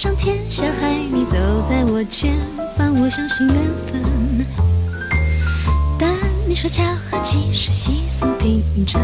[0.00, 1.36] 上天下海，你走
[1.68, 2.34] 在我前
[2.74, 2.90] 方。
[3.02, 4.46] 我相信缘分，
[5.98, 6.16] 但
[6.48, 8.98] 你说巧合其实稀松平常。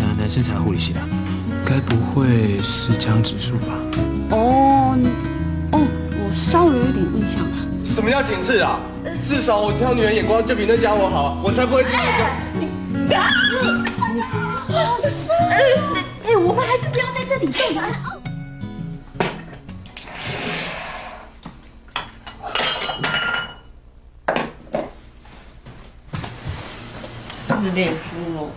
[0.00, 1.00] 了哪男生才来护理系的？
[1.66, 3.74] 该不会是江直树吧？
[4.30, 4.96] 哦，
[5.72, 7.50] 哦，我稍微有一点印象了。
[7.84, 8.80] 什么叫仅次啊？
[9.20, 11.84] 至少我挑女人眼光就比那家伙好，我才不会。
[11.84, 11.90] 好
[14.98, 15.60] 深，哎，
[16.36, 17.82] 我们还是不要在这里动了。
[27.62, 27.98] 是脸书
[28.36, 28.48] 了。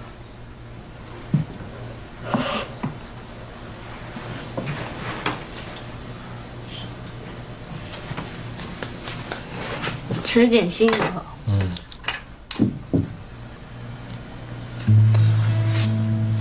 [10.34, 11.24] 吃点心就好。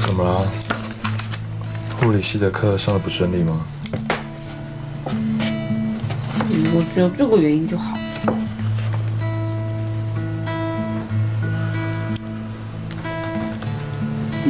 [0.01, 0.51] 怎么了？
[2.01, 3.67] 护理系的课上的不顺利吗？
[6.75, 7.99] 我只有这个原因就好。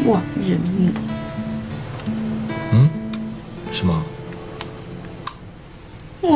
[0.07, 0.95] 哇，人命！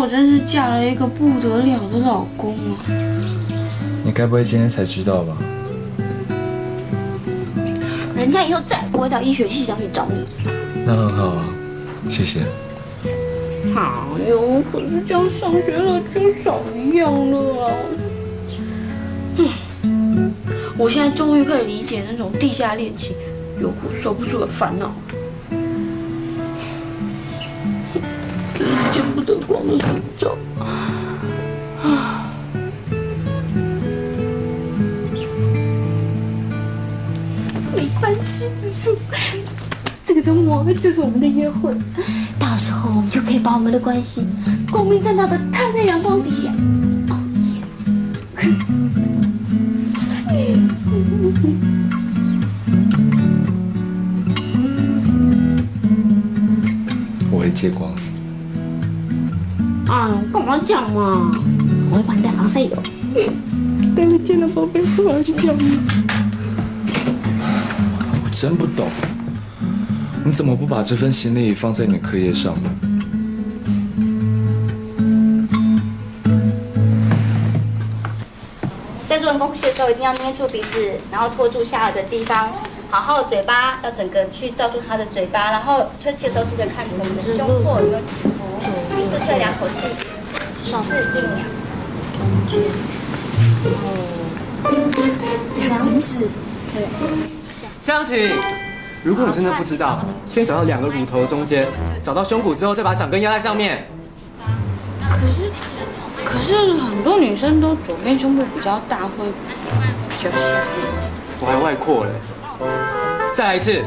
[0.06, 2.78] 我真是嫁了一个不得了的老公啊！
[4.04, 5.36] 你该不会今天才知道吧？
[8.14, 10.24] 人家以后再也不会到医学系上去找你。
[10.86, 11.44] 那很好啊，
[12.08, 12.42] 谢谢。
[13.74, 17.74] 哎呦，可是这样上学了就少一样了啊！
[19.82, 20.32] 嗯，
[20.78, 23.16] 我现在终于可以理解那种地下恋情
[23.60, 24.94] 有苦说不出的烦恼
[29.26, 32.30] 见不得光的诅咒啊！
[37.74, 38.96] 没关系，子树，
[40.06, 41.74] 这个周末就是我们的约会，
[42.38, 44.24] 到时候我们就可以把我们的关系
[44.70, 46.48] 光明正大的摊在阳光底下。
[47.10, 47.18] 哦
[57.30, 57.90] 我会借光
[60.64, 61.32] 讲嘛？
[61.90, 62.70] 我会帮你带防晒油。
[63.94, 65.78] 待会见了宝贝，我要去叫你。
[68.22, 68.88] 我真不懂，
[70.24, 72.70] 你怎么不把这份心力放在你的课业上呢？
[79.06, 82.50] 在做人工呼吸的时候，一定要捏住鼻子，然后托住下颚的地方，
[82.90, 88.44] 好好嘴巴要整个去罩住他的嘴巴，然后吹气的时候记得看我们的胸廓有没有起伏，
[89.00, 89.86] 一次吹两口气，
[90.66, 90.74] 一次
[91.14, 91.46] 一秒。
[95.68, 96.28] 两指，
[97.80, 98.32] 香琪，
[99.04, 101.68] 如果你真的不知道，先找到两个乳头中间，
[102.02, 103.86] 找到胸骨之后，再把掌根压在上面。
[105.00, 105.52] 可是，
[106.24, 109.24] 可是很多女生都左边胸部比较大，会
[110.08, 110.38] 比较小。
[111.38, 112.10] 我还外扩嘞。
[113.32, 113.84] 再来一次。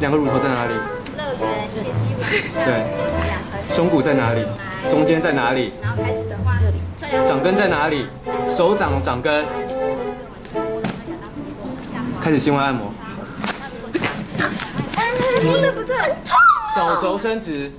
[0.00, 0.74] 两个乳头在哪里？
[1.16, 2.18] 乐园斜肌舞
[2.64, 2.68] 对，
[3.74, 4.46] 胸骨在哪里？
[4.88, 5.72] 中间在哪里？
[5.82, 6.56] 然后开始的话，
[7.00, 8.06] 这里掌根在哪里？
[8.46, 9.44] 手掌掌根，
[12.22, 12.92] 开始心外按摩，
[15.42, 15.96] 不对不对，
[16.72, 17.72] 手肘伸直，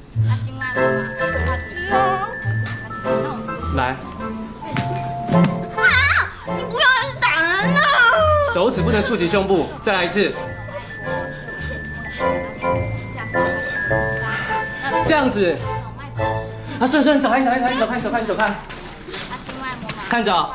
[3.77, 3.95] 来，
[6.57, 6.88] 你不要
[7.21, 7.81] 打人啊！
[8.53, 10.33] 手指不能触及胸部，再来一次，
[15.06, 15.56] 这样子，
[16.80, 18.56] 啊，顺顺，走开，走开，走开，走开，走开，走开，
[19.30, 20.50] 那心外按摩嘛，看着，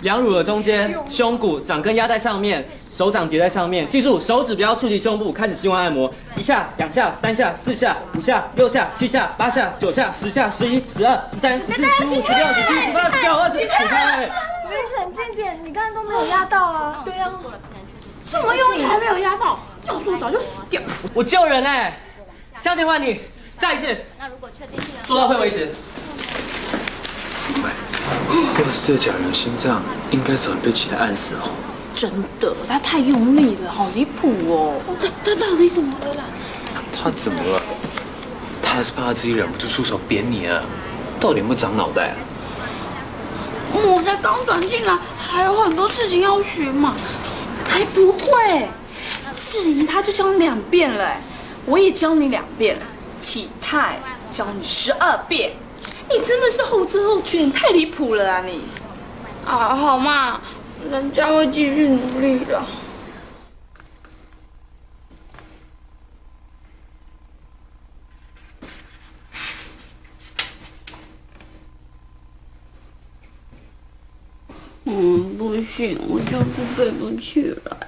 [0.00, 14.30] 两乳的中间，胸骨掌根压在上面，手掌叠在上面，记住手指不要触及胸部，开始心外按摩，一下、两下、三下、四下、五下、六下、七下、八下、九下、十下、十一、十二、十三、十四、十五、十六、十七、十八、十九、二十，起开！
[14.68, 17.02] 你冷静点，你刚才都没有压到啊。
[17.04, 17.30] 对呀，
[18.30, 20.80] 这么用力还没有压到，要是我早就死掉。
[21.12, 21.96] 我救人哎、
[22.58, 23.20] 向前换你，
[23.58, 23.86] 再一次，
[24.18, 25.68] 那如果确定是做到会为止。
[28.58, 31.48] 要是这假人心脏，应该早被其他暗死哦。
[31.94, 32.10] 真
[32.40, 34.80] 的，他太用力了，好离谱哦。
[35.00, 36.24] 他他到底怎么了啦？
[36.92, 37.62] 他怎么了？
[38.62, 40.62] 他是怕他自己忍不住出手扁你啊？
[41.18, 42.16] 到底有没有长脑袋啊？
[43.72, 46.94] 我才刚转进来，还有很多事情要学嘛，
[47.68, 48.68] 还不会。
[49.38, 51.16] 志玲她就教你两遍了，
[51.66, 52.82] 我也教你两遍了。
[53.18, 53.98] 启泰
[54.30, 55.52] 教你十二遍，
[56.10, 58.64] 你真的是后知后觉，你太离谱了啊你！
[59.44, 60.40] 啊，好嘛，
[60.90, 62.62] 人家会继续努力的。
[74.84, 76.44] 嗯，不行，我就是
[76.76, 77.85] 背不起来。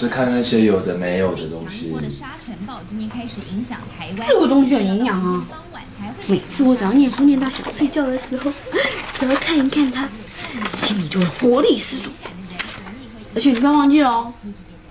[0.00, 1.92] 是看那些有的没有的东西。
[2.10, 5.46] 沙尘暴今天开始影响台湾，这个东西很营养啊！
[6.26, 8.50] 每次我只要念书念到想睡觉的时候，
[9.20, 10.08] 只要看一看它，
[10.78, 12.08] 心里就会活力十足。
[13.34, 14.32] 而且你不要忘记了哦，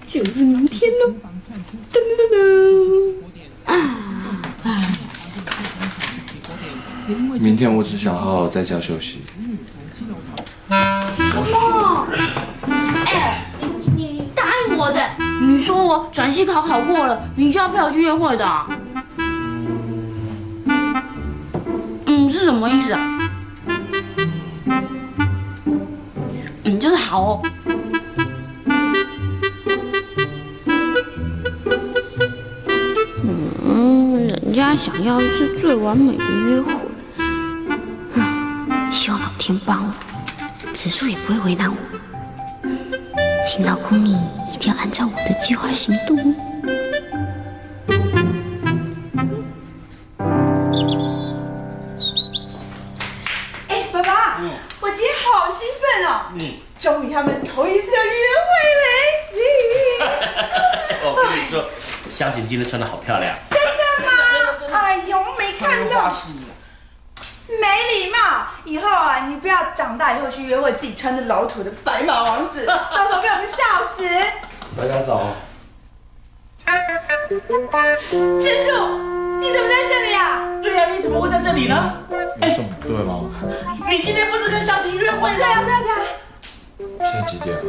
[0.07, 1.15] 就是明天喽！
[1.91, 2.45] 噔噔噔
[3.65, 3.73] 噔！
[3.73, 3.73] 啊，
[7.39, 9.21] 明天我只想好好在家休息。
[16.51, 18.67] 考考过了，你就要陪我去约会的啊、
[22.05, 22.99] 嗯，是什么意思啊？
[26.63, 27.41] 嗯，就是好哦。
[33.63, 36.73] 嗯，人家想要的是最完美的约会。
[38.15, 39.93] 嗯， 希望老天帮我，
[40.73, 41.77] 紫苏也不会为难我。
[43.51, 44.11] 请老公你
[44.53, 46.35] 一定要按照我的计划行动哦。
[53.67, 54.39] 哎，爸爸，
[54.79, 56.27] 我今天好兴奋哦！
[56.35, 58.11] 嗯，终于他们头一次要约
[58.45, 58.51] 会
[58.85, 60.05] 嘞！
[61.01, 61.65] 我跟你说，
[62.13, 63.35] 香姐今天穿的好漂亮。
[63.49, 64.11] 真的吗？
[64.79, 66.07] 哎呦，我没看到，
[67.59, 67.65] 没
[67.95, 68.45] 礼貌！
[68.63, 70.19] 以后啊，你不要长大
[70.73, 73.63] 自己穿的老土的白马王子，到时候被我们笑
[73.95, 74.03] 死。
[74.77, 75.21] 大家早。
[78.09, 78.97] 志树，
[79.39, 80.41] 你怎么在这里啊？
[80.61, 81.93] 对呀、你怎么会在这里呢？
[82.41, 83.29] 哎什么不对吗？
[83.89, 85.35] 你今天不是跟小晴约会吗？
[85.37, 85.97] 对啊，对啊，对啊，
[87.11, 87.61] 现在几点了？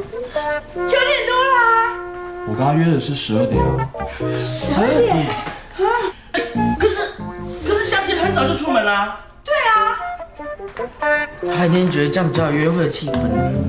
[0.86, 1.94] 九点多啦，
[2.48, 3.88] 我刚刚约的是十二点啊。
[4.40, 5.26] 十二点。
[6.78, 9.98] 可是可是香琴很早就出门了、对啊，
[11.54, 13.14] 他一定觉得这样比较有约会的气氛，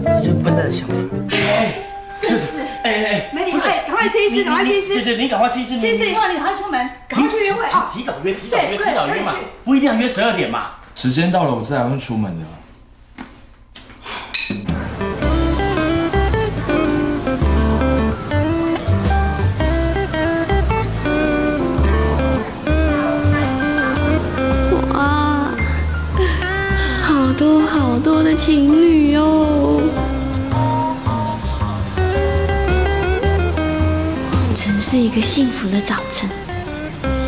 [0.03, 0.93] 这就是笨蛋的想法。
[2.19, 4.93] 真是，哎哎哎，美女，快赶快吃一吃，赶快吃一吃。
[4.93, 5.79] 对对，你赶快吃一吃。
[5.79, 7.65] 吃一吃以后，你赶快出门，赶快去约会。
[7.65, 9.33] 啊，提早约，提早约，提早约嘛
[9.65, 10.67] 不一定要约十二点嘛。
[10.93, 12.45] 时间到了，我自然会出门的。
[28.31, 29.81] 的情侣哦！
[34.55, 36.29] 真是一个幸福的早晨，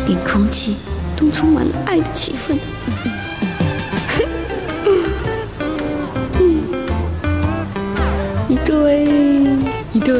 [0.06, 0.76] 连空气
[1.14, 2.56] 都充满了爱的气氛。
[8.48, 9.04] 一对，
[9.92, 10.14] 一对，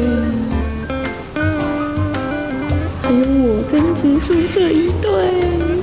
[3.01, 5.74] 还有我跟植树这一对。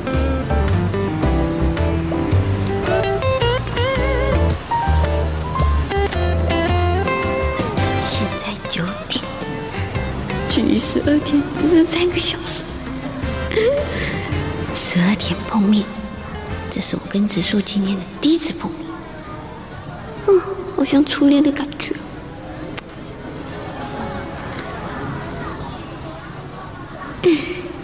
[10.93, 12.63] 十二天只剩三个小时。
[14.77, 15.87] 十二点碰面，
[16.71, 18.81] 这是我跟植树今天的第一次碰面。
[20.27, 20.39] 嗯，
[20.77, 21.95] 好像初恋的感觉。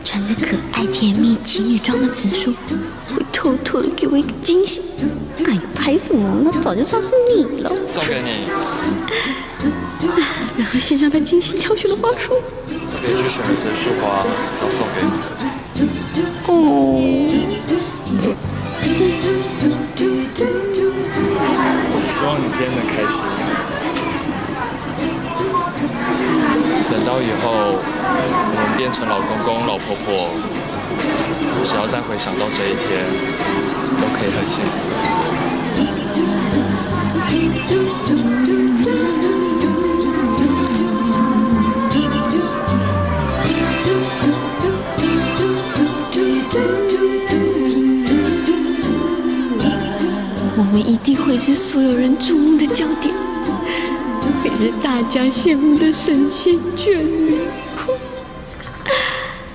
[0.05, 2.53] 穿着可爱甜蜜情侣装的植树，
[3.17, 4.83] 会偷偷的给我一个惊喜。
[5.47, 6.43] 哎呀，拍什么？
[6.45, 7.73] 那早就知道是你了。
[7.88, 8.45] 送给你，
[10.59, 12.35] 然后献上他精心挑选的花束。
[13.00, 14.02] 可以去选了这束花，
[14.61, 15.11] 要送给你。
[16.47, 16.52] 哦，
[22.09, 23.23] 希望你今天能开心。
[26.90, 30.31] 等到以后我们变成老公公、老婆婆，
[31.64, 33.07] 只要再回想到这一天，
[34.00, 34.76] 都可以很幸福。
[50.81, 53.15] 一定会是所有人注目的焦点，
[54.43, 57.39] 会是大家羡慕的神仙眷侣。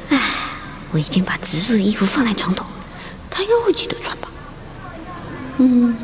[0.09, 0.19] 哎，
[0.91, 2.65] 我已经把植树的衣服放在床头，
[3.29, 4.29] 他应该会记得穿吧？
[5.57, 5.95] 嗯。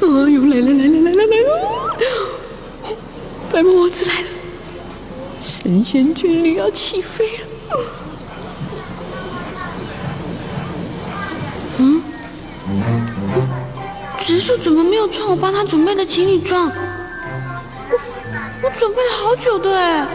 [0.00, 1.48] 哎呦，来了来了来了来了！
[3.50, 4.28] 白马王子来了，
[5.40, 7.46] 神仙眷侣要起飞了。
[15.32, 16.66] 我帮他准备的情侣装？
[16.68, 17.98] 我
[18.64, 20.06] 我准备了好久的哎。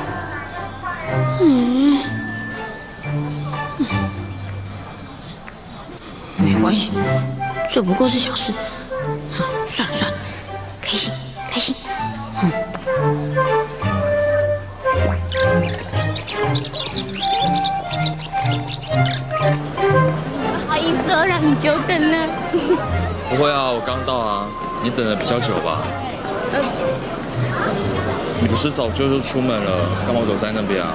[1.42, 1.98] 嗯，
[6.38, 6.92] 没关系，
[7.74, 8.52] 这不过是小事。
[8.52, 10.18] 啊算了算了，
[10.80, 11.12] 开心
[11.50, 11.76] 开心。
[12.44, 12.52] 嗯。
[19.74, 22.28] 不好意思哦，让你久等了。
[23.30, 24.48] 不会啊，我刚到啊，
[24.84, 25.82] 你等的比较久吧？
[26.54, 26.60] 呃，
[28.40, 29.72] 你不是早就出门了，
[30.06, 30.94] 干嘛躲在那边啊？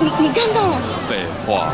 [0.00, 0.76] 你你看到了？
[1.08, 1.72] 废话。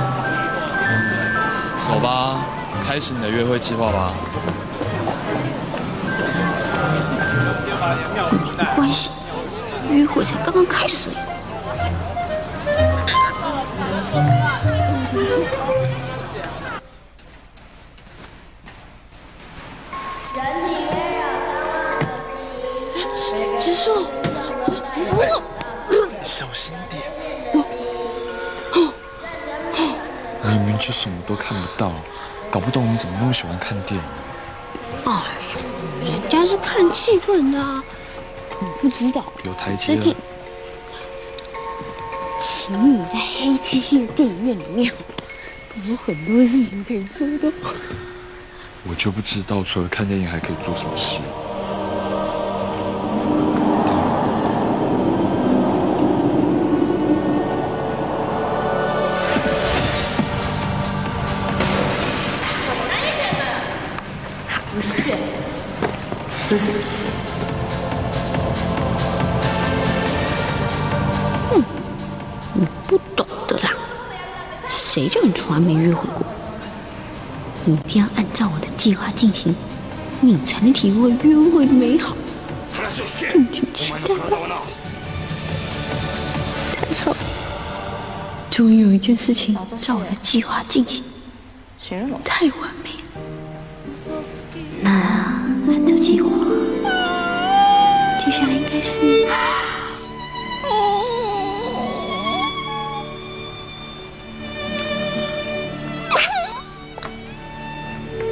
[1.87, 2.39] 走吧，
[2.85, 4.13] 开始你的约会计划吧。
[8.59, 9.11] 没关系，
[9.93, 11.11] 约会才刚刚开始
[26.23, 27.03] 小心点。
[30.43, 31.93] 你明明就什么都看不到，
[32.51, 34.03] 搞不懂你怎么那么喜欢看电影。
[35.05, 35.13] 哎
[35.55, 37.83] 呦，人家是看气氛的啊，
[38.61, 39.25] 你不知道。
[39.45, 40.15] 有台阶了
[42.39, 44.93] 情侣在黑漆漆的电影院里面，
[45.89, 47.53] 有很多事情可以做的。
[48.89, 51.21] 我就不知道除了看电影还可以做什么事。
[64.77, 65.11] 不是，
[66.51, 66.83] 不是。
[71.55, 71.65] 嗯，
[72.53, 73.71] 你不懂的啦，
[74.69, 76.27] 谁叫你从来没约会过？
[77.65, 79.57] 一定要按照我的计划进行，
[80.21, 82.15] 你才能体会约会的美好。
[83.31, 84.09] 敬请期待吧。
[86.77, 87.17] 太好了，
[88.51, 91.03] 终于有一件事情照我的计划进行，
[92.23, 92.53] 太完
[92.85, 92.86] 美了。
[92.86, 92.86] 那
[95.69, 96.29] 按照计划，
[98.25, 99.27] 接下来应该是……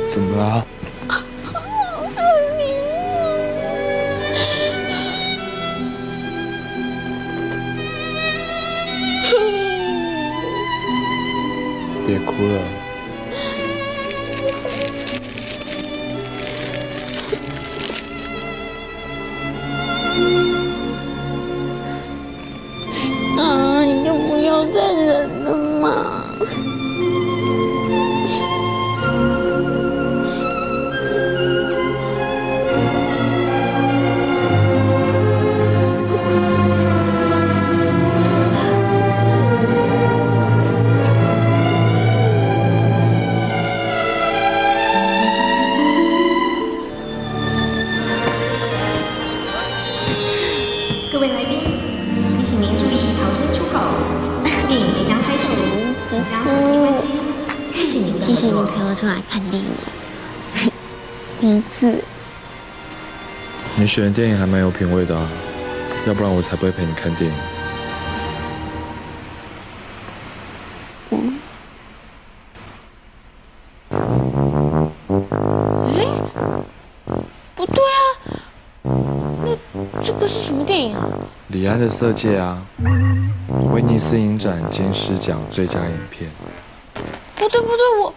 [0.09, 0.65] 怎么了？
[63.85, 65.29] 你选的电影还蛮有品味的啊，
[66.07, 67.37] 要不然我才不会陪你看电影。
[71.11, 71.39] 嗯。
[75.99, 76.07] 哎，
[77.55, 78.89] 不对啊，
[79.45, 79.55] 那
[80.03, 81.07] 这个是什么电影啊？
[81.49, 82.67] 李安的《色戒》啊，
[83.71, 86.31] 威尼斯影展金狮奖最佳影片。
[87.37, 88.15] 不对不对，我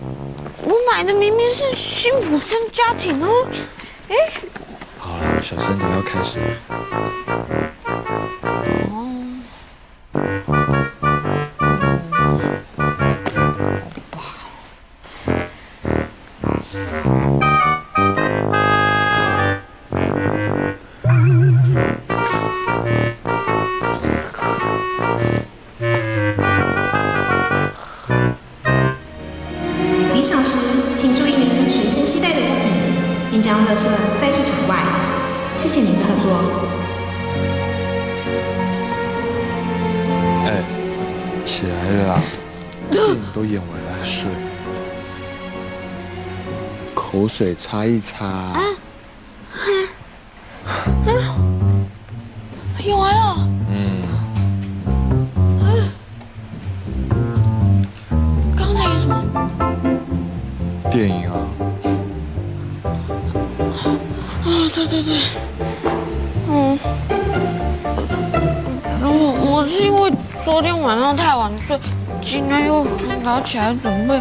[0.64, 3.28] 我买的明明是辛普森家庭哦。
[4.10, 4.16] 哎，
[5.48, 6.42] 小声点，要开始
[47.38, 48.52] 水擦一擦。
[52.80, 53.48] 演完了。
[53.70, 54.02] 嗯，
[58.58, 59.24] 刚才演什么？
[60.90, 61.38] 电影啊，
[63.62, 63.86] 啊，
[64.74, 65.22] 对对对，
[66.50, 66.80] 嗯，
[69.04, 69.08] 我
[69.46, 70.12] 我是因为
[70.44, 71.80] 昨天晚上太晚睡，
[72.20, 74.20] 今天又很早起来准备。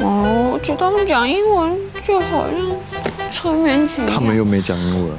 [0.00, 4.02] 哦，我觉得他们讲英文就好像催眠曲。
[4.06, 5.18] 他们又没讲英文，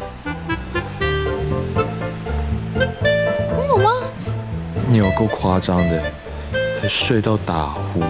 [3.58, 3.92] 没有吗？
[4.88, 6.02] 你有够夸张的，
[6.82, 8.02] 还睡到打呼。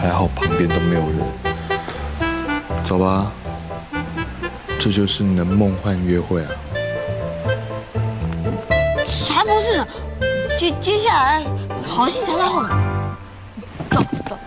[0.00, 1.18] 还好旁边都没有人。
[2.84, 3.32] 走吧，
[4.78, 6.50] 这就是你的梦幻约会啊！
[9.06, 9.86] 才不是呢！
[10.58, 11.42] 接接下来
[11.84, 12.70] 好戏才在后面。
[13.90, 14.38] 走走。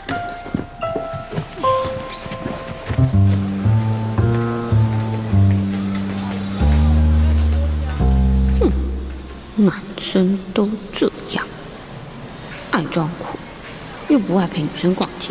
[8.59, 8.71] 哼，
[9.65, 11.45] 男生都这样，
[12.71, 13.37] 爱装酷，
[14.09, 15.29] 又不爱陪女生逛街。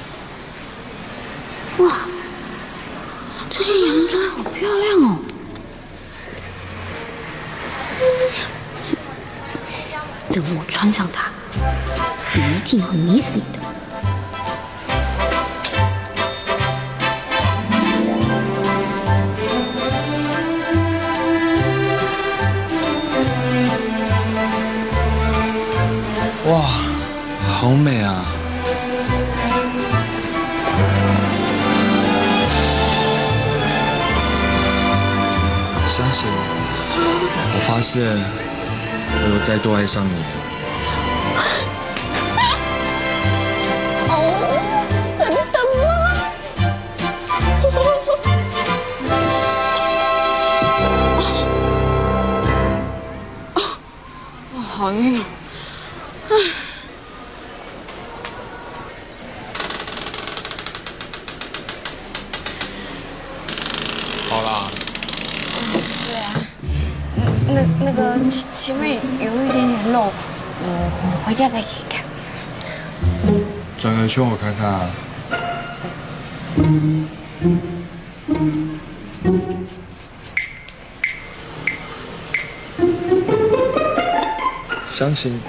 [84.95, 85.41] 相亲，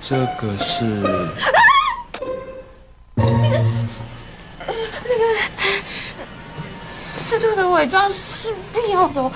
[0.00, 0.82] 这个是
[3.16, 3.22] 那
[5.18, 5.36] 个
[6.88, 9.30] 适度的伪装是必要的。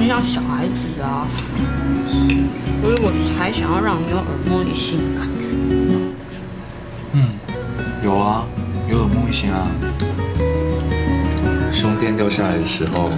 [0.00, 1.28] 我穿的像小孩子啊，
[2.80, 5.54] 所以我才想要让你有耳目一新的感觉。
[7.12, 7.28] 嗯，
[8.02, 8.46] 有啊，
[8.88, 9.68] 有耳目一新啊。
[11.70, 13.10] 胸垫掉下来的时候，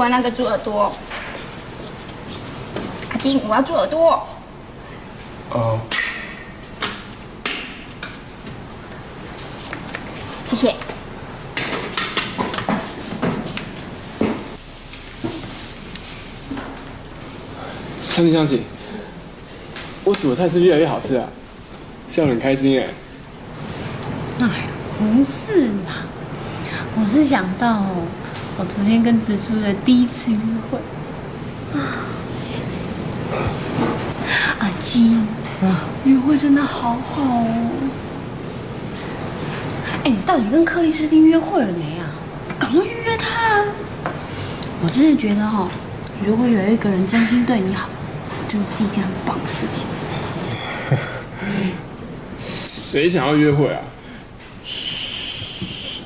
[0.00, 0.90] 阿金玩那个猪耳朵。
[3.10, 4.26] 阿金，我要猪耳朵。
[5.50, 5.78] 哦，
[10.48, 10.74] 谢谢。
[18.00, 18.62] 相信相信，
[20.04, 21.28] 我煮的菜是越来越好吃啊，
[22.08, 22.86] 笑得很开心哎。
[24.40, 24.52] 哎呀，
[24.98, 26.06] 不是啦，
[26.98, 27.84] 我是想到，
[28.60, 30.38] 我昨天跟子舒的第一次约
[30.70, 30.78] 会。
[34.58, 35.26] 阿金，
[36.04, 37.70] 约会真的好好哦。
[40.04, 42.04] 哎，你到底跟克里斯汀约会了没啊？
[42.58, 43.64] 赶快预约他！
[44.82, 45.66] 我真的觉得哈、
[46.26, 47.88] 如果有一个人真心对你好，
[48.46, 49.86] 真是一件很棒的事情。
[52.38, 53.80] 谁想要约会啊？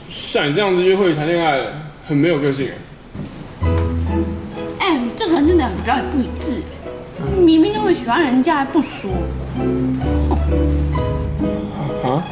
[0.08, 1.60] 像你这样子约会谈恋爱，
[2.06, 2.74] 很没有个性哎。
[4.80, 6.62] 哎，这个人真的很表演不理智。
[7.40, 9.10] 明明就会喜欢人家还不说。
[12.04, 12.22] 啊？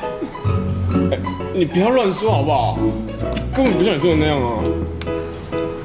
[1.10, 1.18] 哎
[1.54, 2.78] 你不要乱说好不好？
[3.54, 4.62] 根本不像你说的那样啊！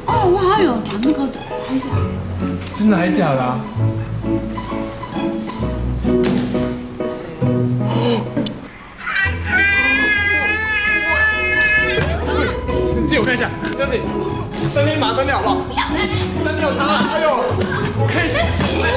[0.07, 1.81] 哦，我还有把那个的，还有。
[2.73, 3.59] 真的还假的、啊？
[13.19, 14.01] 我看一下，相信
[14.69, 15.55] 三天马上掉好不好？
[15.65, 15.81] 不要，
[16.45, 17.09] 删掉他！
[17.17, 17.33] 哎呦，
[17.97, 18.37] 我看一下，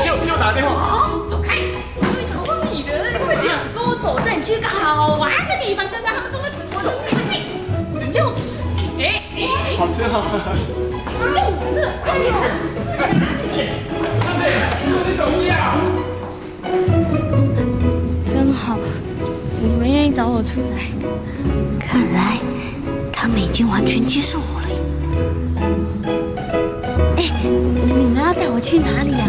[0.05, 0.77] 给我给我打电话。
[0.77, 1.57] 好，走开！
[1.97, 7.17] 我会找你的，快点跟我走，带你去个好玩的地方，刚刚他们都在等我走开，
[7.97, 8.57] 不要吃！
[9.01, 10.13] 哎哎哎，好吃啊！
[10.13, 12.29] 要玩了，快点！
[14.21, 14.53] 相信，
[15.09, 15.81] 你手机啊！
[18.29, 18.77] 真好，
[19.63, 20.93] 你们愿意找我出来。
[21.81, 22.37] 看来
[23.23, 24.69] 他们已经完全接受我了。
[27.19, 29.29] 哎，你们要带我去哪里呀、啊？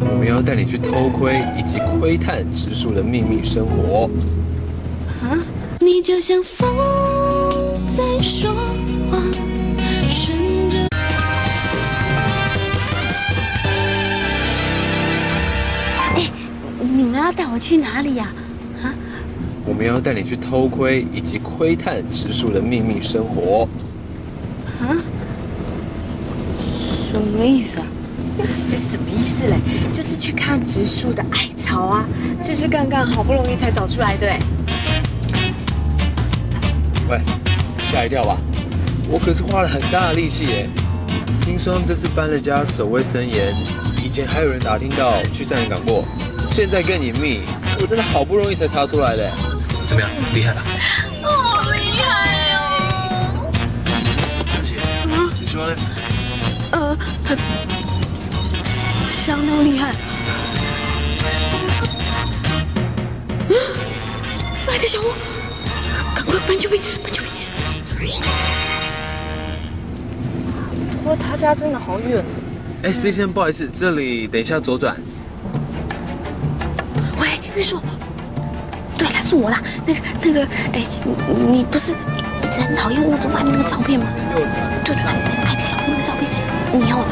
[0.00, 4.10] 我们要带你去偷窥以及窥探植树的秘密生活。
[5.22, 5.40] 啊？
[5.78, 6.68] 你就像风
[7.96, 8.52] 在说
[9.10, 9.16] 话，
[10.06, 10.86] 顺着。
[16.14, 16.30] 哎，
[16.78, 18.36] 你们要带我去哪里呀、啊？
[19.70, 23.68] 我们要带你去偷窥以及窥探植树的秘密生活。
[24.80, 24.98] 啊？
[27.12, 27.86] 什么意思啊？
[28.76, 29.54] 什么意思嘞？
[29.92, 32.04] 就是去看植树的爱巢啊，
[32.42, 34.40] 这是刚刚好不容易才找出来的哎。
[37.08, 37.20] 喂，
[37.78, 38.38] 吓一跳吧？
[39.08, 40.68] 我可是花了很大的力气耶。
[41.42, 43.54] 听说他们这次搬了家，守卫森严，
[44.04, 46.04] 以前还有人打听到去站岗过，
[46.50, 47.42] 现在更隐秘。
[47.80, 49.30] 我真的好不容易才查出来的。
[49.90, 50.62] 怎么样，厉害吧？
[51.20, 53.50] 好厉害哦！
[54.54, 54.76] 而且，
[55.40, 55.74] 你说呢？
[56.70, 57.36] 呃，很
[59.08, 59.92] 相当厉害。
[64.68, 65.06] 来的小屋，
[66.14, 67.20] 赶快搬救兵，搬救
[67.98, 68.12] 兵！
[70.98, 72.24] 不过他家真的好远。
[72.84, 74.96] 哎，C 先生，不好意思，这里等一下左转。
[77.18, 77.82] 喂，玉树，
[79.30, 79.62] 是我啦。
[79.86, 84.06] 那个，那个，哎，你你不是一直很讨厌屋子外面那个照片吗？
[84.34, 85.06] 对对对，
[85.46, 86.26] 爱的小屋那个照片，
[86.72, 87.06] 你哦，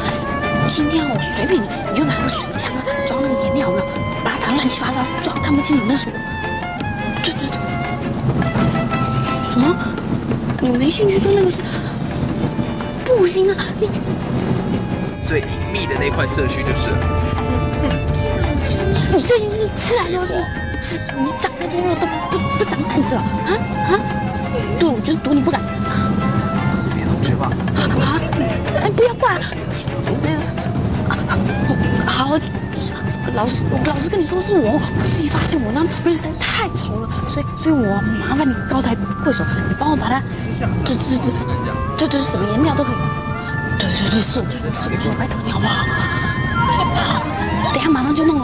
[0.67, 3.85] 今天哦，随便你，你就拿个水枪啊，装那个颜料，有没有？
[4.21, 6.11] 把它打乱七八糟，最好看不清楚那是我。
[7.23, 7.55] 对对对。
[9.53, 9.73] 什么？
[10.59, 11.61] 你没兴趣做那个事？
[13.05, 13.89] 不行啊，你
[15.25, 16.97] 最隐秘的那块社区就是了。
[19.15, 20.45] 你最近是吃太多是不是？
[20.81, 21.51] 是你长
[21.81, 23.51] 肉都不不长胆子了啊
[23.89, 23.99] 啊！
[24.79, 25.61] 对，我就是赌你不敢。
[26.95, 27.51] 别的同学吧？
[28.01, 28.19] 啊！
[28.83, 29.41] 哎，不要挂了。
[30.23, 30.37] 那个，
[32.05, 32.37] 好，
[33.35, 40.21] 老师，老师跟你说是我，我自己发现我那张照片实在太丑了，所以，所以我麻烦你高抬贵手，你帮我把它，
[40.85, 41.31] 对对对，
[41.97, 42.95] 对对，什么颜料都可以。
[43.77, 45.85] 对对对，是我是我拜托你好不好？
[46.95, 47.25] 好，
[47.73, 48.38] 等下马上就弄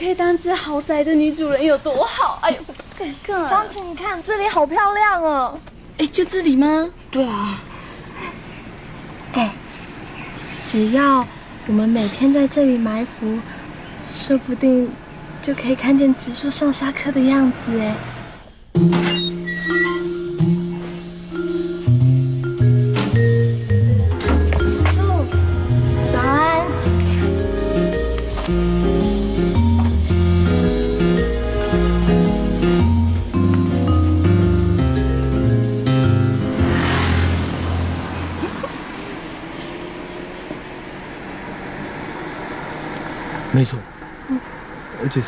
[0.00, 2.38] 可以当这豪宅的女主人有多好？
[2.40, 2.56] 哎呦，
[2.98, 3.46] 敢看！
[3.46, 5.58] 张琪，你看这里好漂亮哦。
[5.98, 6.88] 哎，就这里吗？
[7.10, 7.60] 对啊。
[9.34, 9.50] 哎，
[10.64, 11.26] 只要
[11.66, 13.38] 我们每天在这里埋伏，
[14.10, 14.90] 说不定
[15.42, 17.94] 就可以看见植树上下课的样子哎。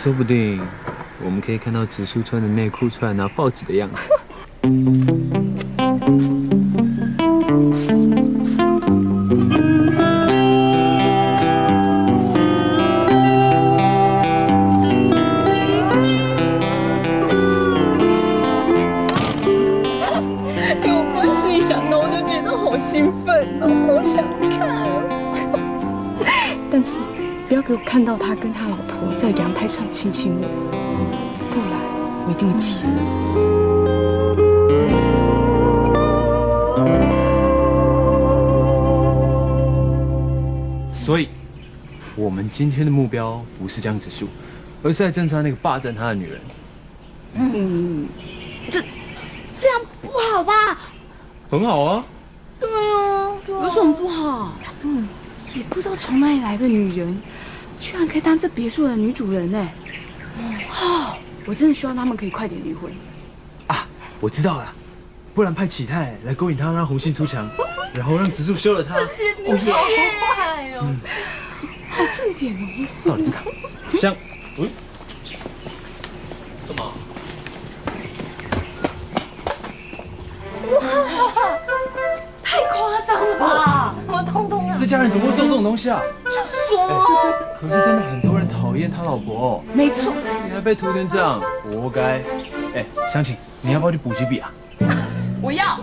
[0.02, 0.60] 说不定
[1.24, 4.10] 我们可以看到植树穿着内裤出来拿报纸的样子。
[20.82, 25.00] 给我关系一想到我就觉得好兴奋哦，好想看。
[26.72, 26.98] 但是
[27.46, 29.14] 不要给我看到他跟他老婆
[29.72, 30.46] 上亲亲我，
[31.50, 31.80] 不然
[32.26, 32.92] 我一定会气死。
[40.92, 41.26] 所以，
[42.14, 44.28] 我们今天的目标不是江直树，
[44.82, 46.38] 而是在侦查那个霸占他的女人。
[47.36, 48.06] 嗯，
[48.70, 48.78] 这
[49.58, 50.52] 这样不好吧？
[51.50, 52.04] 很好啊，
[52.60, 54.52] 对啊，有什么不好？
[54.82, 55.08] 嗯，
[55.56, 57.22] 也不知道从哪里来的女人，
[58.12, 59.68] 可以当这别墅的女主人呢。
[60.82, 62.92] 哦，我真的希望他们可以快点离婚。
[63.68, 63.86] 啊
[64.20, 64.70] 我知道了，
[65.34, 67.48] 不然派启泰来勾引他，让红杏出墙，
[67.94, 68.98] 然后让植树休了他。
[69.42, 70.94] 你好坏哦，
[71.88, 72.86] 好正点哦。
[73.06, 73.40] 到底是他？
[73.98, 74.14] 香，
[74.58, 74.70] 嗯，
[76.68, 76.92] 干嘛？
[80.70, 80.80] 哇，
[82.42, 83.94] 太夸张了吧？
[83.94, 84.76] 什么东东啊？
[84.78, 86.02] 这家人怎么会做这种东西啊？
[86.26, 86.78] 就是说，
[87.62, 89.64] 可是真的很多人讨厌他老婆哦。
[89.72, 90.12] 没错。
[90.44, 91.40] 你还被涂成这样，
[91.72, 92.20] 活该。
[92.74, 94.52] 哎，湘琴，你要不要去补几笔啊？
[95.40, 95.78] 我要。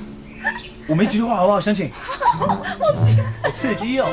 [0.87, 1.89] 我没几句话好不好，湘琴？
[2.41, 3.21] 我去。
[3.41, 4.07] 好刺激哦。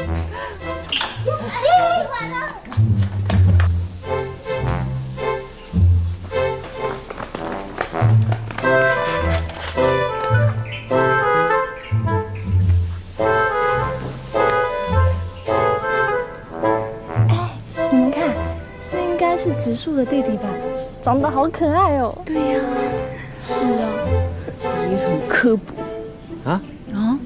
[19.96, 20.44] 的弟弟吧？
[21.02, 22.16] 长得好可爱哦。
[22.24, 22.61] 对呀、
[23.42, 23.88] 是啊，
[24.90, 25.72] 也很刻薄
[26.44, 26.61] 啊
[26.92, 27.18] 啊。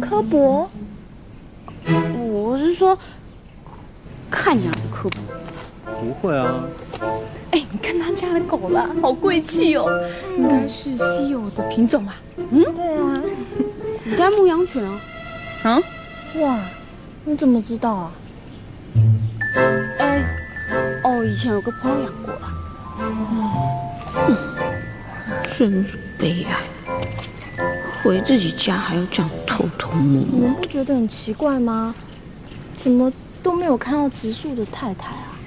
[0.00, 0.68] 刻薄？
[2.18, 2.98] 我是说，
[4.30, 5.18] 看起来很刻薄。
[6.00, 6.64] 不会啊，
[7.50, 9.86] 哎，你看他家的狗啦，好贵气哦，
[10.36, 12.16] 应该是稀有的品种吧？
[12.36, 13.22] 嗯，对啊，
[14.04, 15.00] 古代牧羊犬啊。
[15.62, 15.82] 啊？
[16.36, 16.58] 哇，
[17.24, 18.12] 你怎么知道啊？
[21.20, 22.54] 哦，以前有个朋友养过啊。
[22.98, 24.36] 嗯，
[25.56, 26.56] 真是悲哀，
[28.02, 30.26] 回自己家还要这样偷偷摸摸。
[30.32, 31.94] 你们不觉得很奇怪吗？
[32.74, 35.38] 怎么都没有看到植树的太太啊？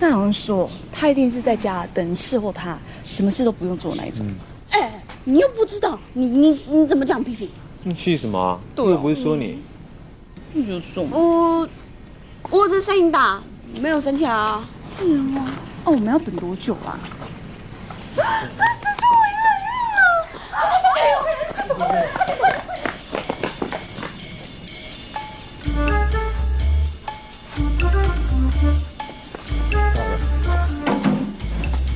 [0.00, 2.76] 那好像说他一定是在家等人伺候他，
[3.08, 4.26] 什么事都不用做那一种。
[4.70, 7.48] 哎、你又不知道，你你你怎么讲屁屁？
[7.84, 8.58] 你气什么啊？
[8.74, 9.62] 对啊我又不是说你。
[10.52, 11.68] 你就说我
[12.50, 13.40] 我这声音大，
[13.80, 14.68] 没有生气啊。
[15.00, 15.46] 嗯啊，
[15.84, 16.98] 哦，我们要等多久啊？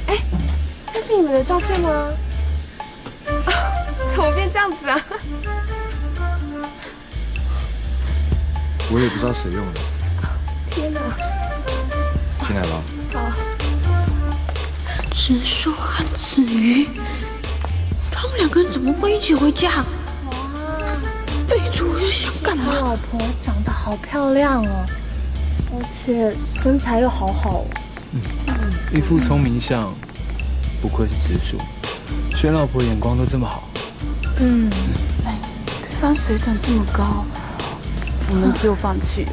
[0.08, 0.18] 哎，
[0.92, 1.90] 这是你们的照片吗？
[3.46, 3.52] 啊，
[4.10, 5.00] 怎么变这样子啊？
[8.90, 9.80] 我也不知道谁用的，
[10.70, 11.00] 天哪！
[12.46, 12.80] 进来吧。
[13.12, 13.20] 好，
[15.12, 16.88] 植树和子瑜，
[18.12, 19.84] 他们两个人怎么会一起回家？
[21.48, 22.72] 备注我要想干嘛？
[22.74, 24.84] 老婆长得好漂亮哦，
[25.72, 27.66] 而且身材又好好哦。
[28.94, 29.92] 一副聪明相，
[30.80, 31.56] 不愧是直属，
[32.36, 33.68] 选老婆眼光都这么好。
[34.38, 34.70] 嗯，
[35.24, 35.36] 哎，
[35.82, 37.24] 对方水准这么高，
[38.30, 39.26] 我们就放弃。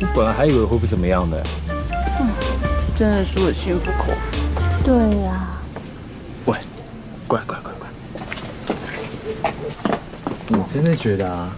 [0.00, 1.44] 我本来还以为会不怎么样的。
[2.98, 4.84] 真的是我心服口服。
[4.84, 5.50] 对呀、
[6.46, 6.58] 喂，
[7.28, 9.52] 乖乖乖乖，
[10.58, 11.48] 我真的觉得啊，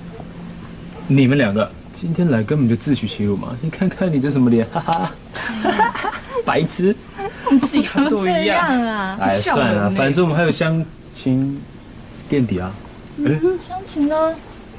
[1.08, 3.56] 你们两个今天来根本就自取其辱嘛！
[3.62, 5.10] 你看看你这什么脸，哈哈，
[6.44, 6.94] 白痴，
[7.50, 9.16] 你自己怎么这样啊？
[9.22, 11.58] 哎，算了，反正我们还有相亲
[12.28, 12.70] 垫底啊。
[13.16, 14.14] 嗯，相亲呢？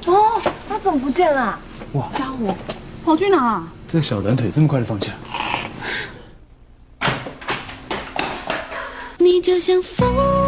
[0.06, 1.58] 哦，他怎么不见了？
[1.94, 2.54] 哇，家伙，
[3.04, 3.66] 跑去哪？
[3.88, 5.10] 这个小短腿这么快就放下？
[9.42, 10.41] 就像风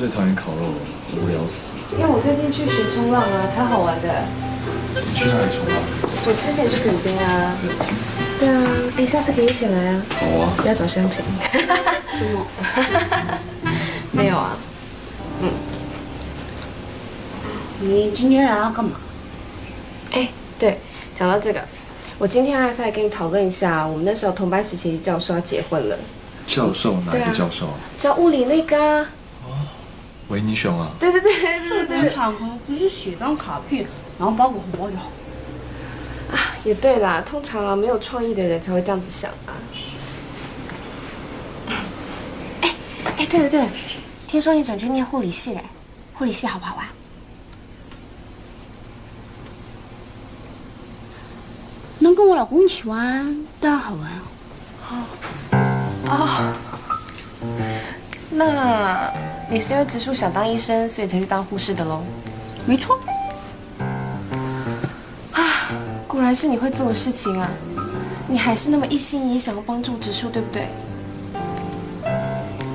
[0.00, 0.80] 最讨厌烤肉了，
[1.20, 1.76] 无聊死。
[1.92, 4.24] 因为我最近去学冲浪啊，超好玩的。
[4.94, 5.76] 你去哪里冲浪？
[6.24, 7.52] 我之前去垦丁啊。
[8.38, 8.64] 对啊，
[8.96, 10.02] 哎，下次可以一起来啊。
[10.08, 10.54] 好啊。
[10.56, 11.22] 不要找相亲。
[14.10, 14.56] 没有啊。
[15.42, 15.50] 嗯。
[17.80, 18.92] 你今天来要干嘛？
[20.12, 20.78] 哎，对，
[21.14, 21.60] 讲到这个，
[22.16, 25.98] 我今天还是来跟你讨论一下，我们那时候同班时期的教授要结婚了，
[26.46, 27.66] 教授哪一个教授？
[27.98, 29.06] 教物理那个啊。
[30.30, 30.90] 维尼熊啊。
[30.98, 31.32] 对对对
[31.68, 32.10] 对对对。
[32.10, 33.86] 场合不是写张卡片，
[34.18, 35.10] 然后包个红包就好。
[36.32, 39.52] 啊，也对啦，通常啊没有创意的人才会这样子想啊。
[42.62, 42.74] 哎
[43.18, 43.68] 哎，对对对，
[44.26, 45.64] 听说你转去念护理系嘞，
[46.14, 46.92] 护理系好不好啊？
[51.98, 55.04] 能跟我老公一起玩，当然好玩哦。
[56.06, 56.54] 哦，
[58.30, 59.10] 那
[59.50, 62.00] 你是因为植树想当医生，所以才去当护士的喽？
[62.64, 62.96] 没错。
[65.32, 65.42] 啊，
[66.06, 67.48] 果然是你会做的事情啊！
[68.28, 70.68] 你还是那么一心一意想要帮助植树，对不对？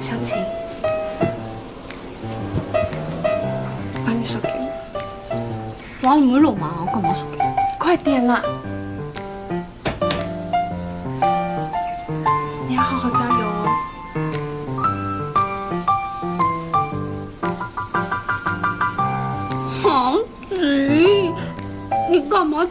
[0.01, 0.37] 湘琴，
[4.05, 6.09] 把你手给我。
[6.09, 7.43] 哇，你们肉麻，我干嘛手给你？
[7.79, 8.43] 快点啦！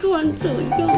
[0.00, 0.88] 突然这样。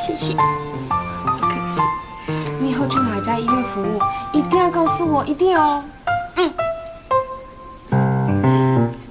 [0.00, 0.34] 谢谢。
[0.34, 1.80] 不客气。
[2.60, 4.00] 你以后去哪家医院服务，
[4.32, 5.84] 一定要告诉我，一定哦。
[6.36, 6.50] 嗯。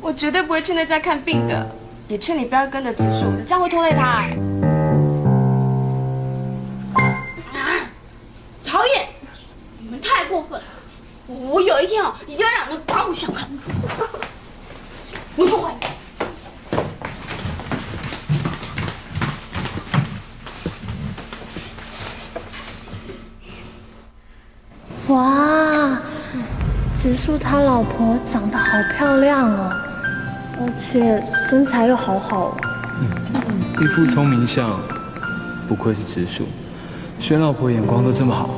[0.02, 1.68] 我绝对不会去那家看病的，
[2.08, 4.24] 也劝你不要跟着植树，这样会拖累他。
[27.22, 29.72] 植树他老婆长得好漂亮哦，
[30.60, 32.58] 而且身材又好好哦。
[33.80, 34.68] 一副聪明相，
[35.68, 36.46] 不愧是植树，
[37.20, 38.50] 选老婆眼光都这么好。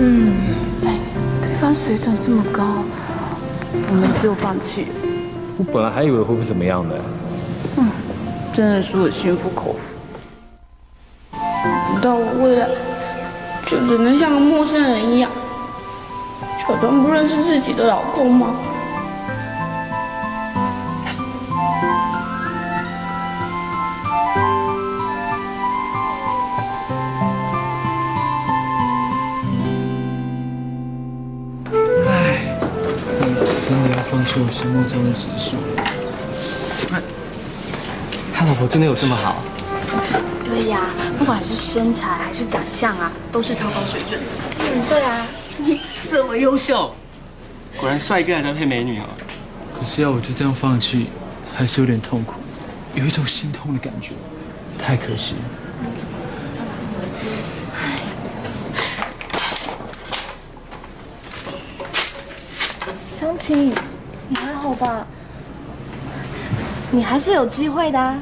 [0.00, 0.34] 嗯，
[0.84, 0.98] 哎，
[1.40, 2.64] 对方水准这么高，
[3.88, 4.88] 我们只有放弃。
[5.56, 6.96] 我本来还以为会不怎么样的。
[7.76, 7.88] 嗯，
[8.52, 9.76] 真的是我心服口
[11.30, 11.38] 服。
[12.02, 12.66] 到我未来，
[13.64, 15.30] 就只能像个陌生人一样，
[16.66, 18.56] 假装不认识自己的老公吗？
[31.70, 32.56] 看来
[33.36, 35.56] 我真的要放弃我心目中的指数。
[38.34, 39.36] 他老婆真的有这么好？
[40.44, 40.80] 对呀，
[41.18, 44.26] 不管是身材还是长相啊，都是超高水准的。
[44.60, 45.26] 嗯，对啊。
[46.14, 46.94] 这么优秀，
[47.76, 49.04] 果然帅哥还是要配美女哦。
[49.76, 51.08] 可是要我就这样放弃，
[51.52, 52.34] 还是有点痛苦，
[52.94, 54.10] 有一种心痛的感觉，
[54.78, 55.40] 太可惜了。
[63.10, 63.74] 湘琴，
[64.28, 65.04] 你还好吧？
[66.92, 68.16] 你还是有机会的啊。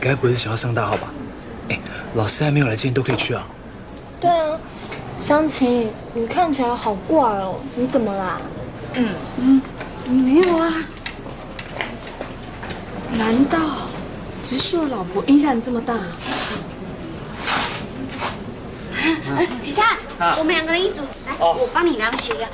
[0.00, 1.12] 该不会是想要上大号吧？
[1.68, 1.78] 哎，
[2.14, 3.46] 老师还没有来之前都可以去啊。
[4.20, 4.58] 对啊，
[5.20, 8.40] 湘琴，你看起来好怪哦，你怎么啦？
[8.94, 9.62] 嗯嗯，
[10.08, 10.72] 没有啊。
[13.12, 13.58] 难道
[14.42, 15.94] 植树的老婆影响你这么大？
[19.36, 22.48] 哎，吉他啊，我们两个人一组，来，哦我帮你量血压。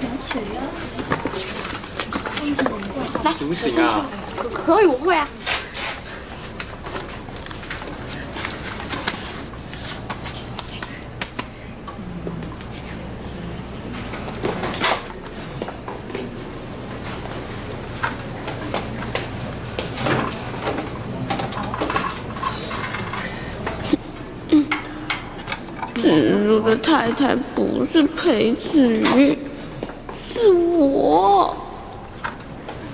[0.00, 0.60] 量血压。
[3.24, 4.04] 来，行不行啊？
[4.36, 5.26] 可可以，我会啊。
[25.94, 28.80] 植树我的太太不是裴子
[29.16, 29.36] 瑜，
[30.32, 31.56] 是我。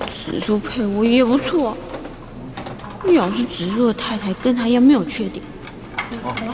[0.09, 1.77] 植树配我也不错。
[3.13, 5.45] 要是植树的太太跟他一样没有缺点，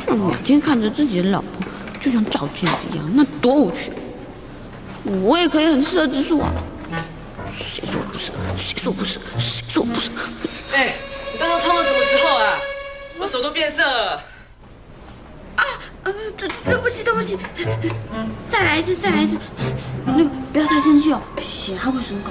[0.07, 1.51] 就每天看着自己的老婆
[2.01, 3.93] 就像照镜子一样，那多无趣。
[5.23, 6.53] 我也可以很适合植树啊。
[7.53, 8.37] 谁说我不适合？
[8.57, 9.25] 谁说我不适合？
[9.39, 10.29] 谁说我不适合？
[10.75, 10.95] 哎，
[11.33, 12.59] 你刚刚冲到什么时候啊？
[13.19, 14.21] 我手都变色了。
[16.95, 17.95] 呃，对对不起，对不起，
[18.49, 19.37] 再来一次，再来一次。
[20.07, 22.31] 那个不要太生气哦，血压会升高。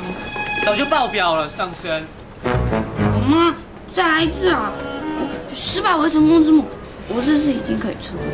[0.64, 2.04] 早就爆表了，上升。
[2.44, 3.56] 好吗？
[3.94, 4.72] 再来一次啊！
[5.54, 6.66] 失败为成功之母，
[7.10, 8.26] 我这次一定可以成功。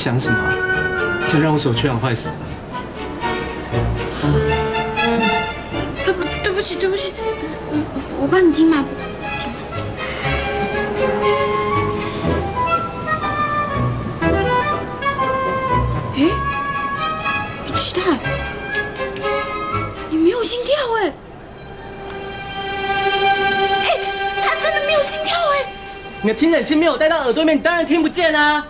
[0.00, 0.38] 想什么？
[1.28, 2.30] 真让我手缺氧坏死。
[6.02, 7.12] 对不对不起对不起，
[7.70, 7.84] 嗯
[8.18, 8.82] 我帮你听嘛。
[16.16, 16.30] 哎，
[17.76, 18.00] 期待，
[20.08, 21.12] 你没有心跳哎！
[23.82, 24.00] 哎，
[24.42, 25.70] 他真的没有心跳哎！
[26.22, 28.66] 你的听诊器没有带到耳朵里面，你当然听不见啊。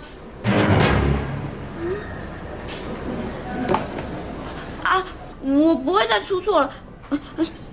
[5.80, 6.72] 不会再出错了。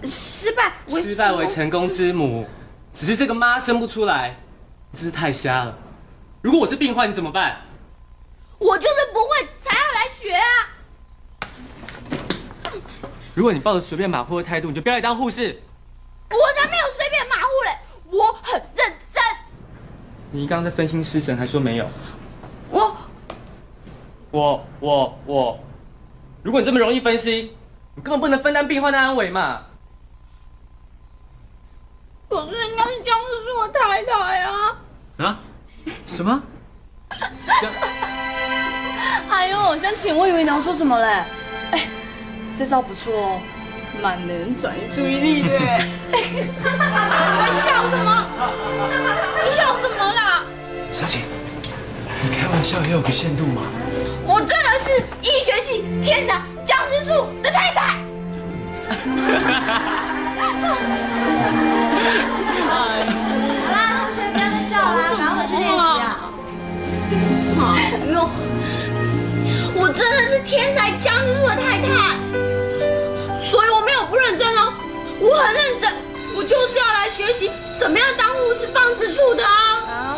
[0.04, 2.46] 失败为失败为成功之母，
[2.92, 4.36] 只是这个妈生不出来，
[4.92, 5.78] 你真是太瞎了。
[6.42, 7.62] 如果我是病患，你怎么办？
[8.58, 10.48] 我就是不会才要来学啊！
[13.36, 15.56] 如果你抱着随便马虎的态度，你就不要来当护士。
[16.32, 17.78] 我才没有随便马虎嘞，
[18.10, 19.24] 我很认真。
[20.32, 21.88] 你刚刚在分心失神，还说没有。
[22.72, 22.98] 我
[24.32, 25.60] 我我我，
[26.42, 27.56] 如果你这么容易分心，
[27.98, 29.62] 你根本不能分担病患的安危嘛。
[32.30, 34.78] 可是人家是僵尸是我太太啊！
[35.18, 35.40] 啊？
[36.06, 36.44] 什么？
[39.30, 41.24] 哎呦，湘琴，我以为你要说什么嘞？
[41.72, 41.88] 哎，
[42.56, 43.40] 这招不错哦，
[44.02, 45.50] 蛮能转移注意力的。
[46.14, 48.28] 你笑什么？
[49.44, 50.44] 你笑什么啦？
[50.94, 51.22] 小姐，
[52.22, 53.64] 你开玩笑也有个限度嘛。
[54.24, 57.98] 我真的是医学系天才僵尸术的太太。
[62.68, 62.92] 好
[63.72, 66.30] 啦，同学不要再笑啦，赶快回去练习啊！
[67.58, 67.72] 哎
[68.12, 68.30] 呦，
[69.76, 71.88] 我真的是天才江之树的太太，
[73.50, 74.74] 所以我没有不认真哦，
[75.22, 75.94] 我很认真，
[76.36, 77.50] 我就是要来学习
[77.80, 79.77] 怎么样当护士放植树的啊！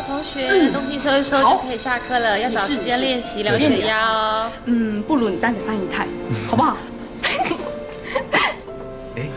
[0.10, 4.51] 好，同学，东西收一收就可以下课了，要找时间练习量血压哦。
[4.66, 6.07] 嗯，不如你当个三姨太，
[6.49, 6.76] 好不好？
[9.16, 9.30] 哎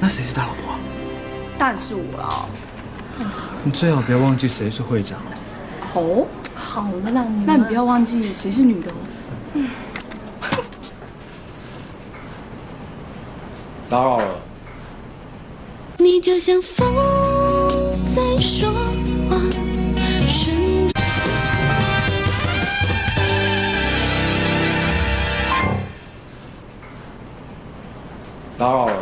[0.00, 0.78] 那谁是大老婆啊？
[1.56, 2.48] 当然是我了。
[3.62, 5.20] 你最好不要忘记谁是会长。
[5.94, 8.94] 哦，好了啦，你那你不要忘记谁是女的哦。
[13.88, 14.40] 打扰了。
[15.98, 16.84] 你就像风
[18.14, 18.68] 在说
[19.30, 19.36] 话，
[28.58, 28.92] 打扰了。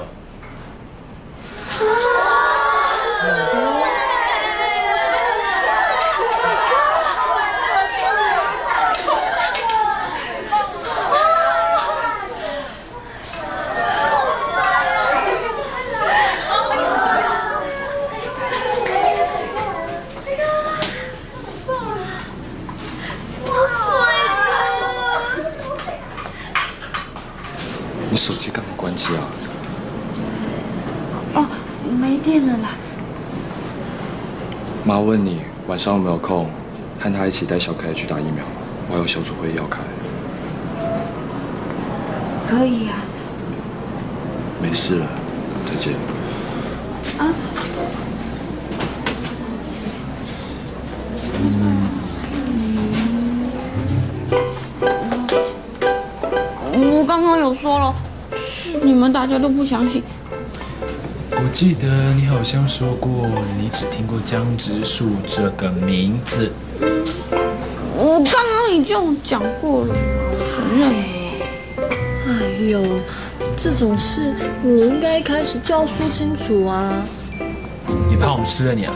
[28.11, 29.27] 你手机干嘛关机啊？
[31.35, 31.47] 哦，
[32.01, 32.69] 没电了啦。
[34.87, 36.47] 妈问你晚上有没有空，
[37.01, 38.45] 和她一起带小可爱去打疫苗，
[38.89, 39.80] 我还有小组会议要开。
[42.47, 42.97] 可以啊。
[44.61, 45.07] 没事了，
[45.66, 45.95] 再见。
[47.16, 47.32] 啊。
[56.76, 57.95] 我刚刚有说了，
[58.35, 60.03] 是你们大家都不相信。
[61.45, 63.28] 我记得你好像说过，
[63.61, 66.51] 你只听过江直树这个名字。
[67.95, 70.99] 我刚刚已经有讲过了，我承认了。
[72.28, 72.32] 哎
[72.70, 72.82] 呦，
[73.59, 76.90] 这种事你应该一开始就要说清楚啊！
[78.09, 78.95] 你怕我们吃了你啊？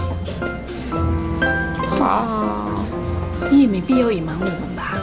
[1.99, 2.27] 怕，
[3.51, 4.95] 你也没必要隐瞒我们吧？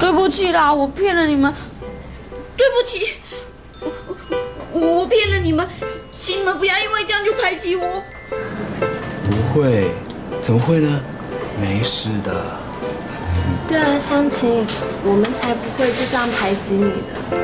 [0.00, 1.52] 对不起啦，我骗了你们，
[2.56, 3.17] 对不起，
[5.08, 5.66] 骗了你们，
[6.14, 8.02] 请你们不要因为这样就排挤我。
[9.30, 9.90] 不会，
[10.40, 11.00] 怎么会呢？
[11.60, 12.44] 没事的。
[13.66, 14.64] 对啊，湘琴，
[15.04, 16.96] 我们才不会就这样排挤你的。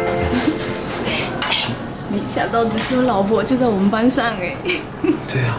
[2.10, 4.56] 没想到植树老婆就在我们班上哎。
[5.28, 5.58] 对啊，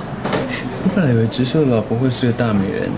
[0.84, 2.89] 我本来以为植树的老婆会是个大美人，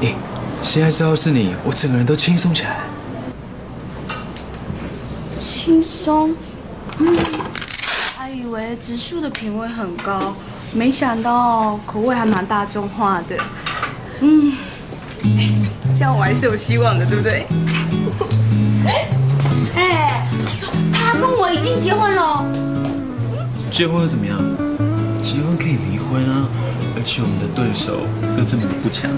[0.00, 0.14] 哎，
[0.62, 2.80] 现在知道是你，我整个人都轻松起来。
[5.38, 6.34] 轻松。
[8.54, 10.32] 为植树的品味很高，
[10.72, 13.36] 没想到口味还蛮大众化的。
[14.20, 14.52] 嗯，
[15.92, 17.46] 这样我还是有希望的，对不对？
[19.74, 20.28] 哎，
[20.92, 22.44] 他跟我已经结婚了。
[23.72, 24.38] 结婚又怎么样？
[25.20, 26.46] 结婚可以离婚啊，
[26.94, 28.06] 而且我们的对手
[28.38, 29.10] 又这么的不强。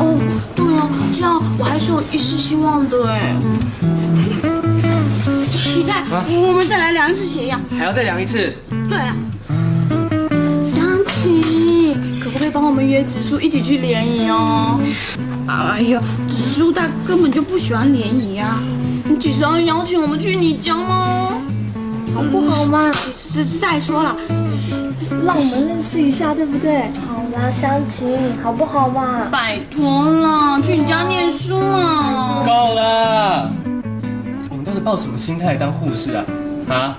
[0.00, 0.18] 哦，
[0.56, 3.32] 对啊，这样我还是有一丝希望的哎。
[6.28, 7.60] 我们再来量一次血压。
[7.76, 8.52] 还要再量一次？
[8.88, 9.14] 对啊。
[10.62, 14.80] 湘琴，可不可以帮我们约植树一起去联谊哦？
[15.46, 18.58] 哎呀，植树他根本就不喜欢联谊啊！
[19.04, 21.40] 你几时要邀请我们去你家吗？
[22.14, 22.90] 好不好嘛？
[23.34, 24.16] 再再说了，
[25.24, 26.90] 让我们认识一下，对不对？
[27.06, 29.28] 好啦，湘琴，好不好嘛？
[29.30, 32.42] 拜托了，去你家念书嘛。
[32.44, 33.35] 够了，
[34.86, 36.24] 抱什么心态当护士啊？
[36.68, 36.98] 啊？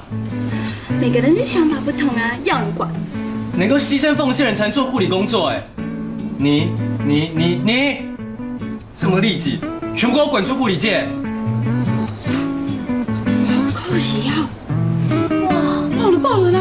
[1.00, 2.92] 每个人的想法不同啊，要人管。
[3.58, 5.64] 能够牺牲奉献人才能做护理工作，哎，
[6.38, 6.72] 你
[7.06, 7.98] 你你你，
[8.94, 9.62] 这么利己，
[9.96, 11.08] 全部给我滚出护理界！
[13.74, 14.34] 高的血压，
[15.46, 15.54] 哇，
[15.98, 16.60] 爆了爆了啦！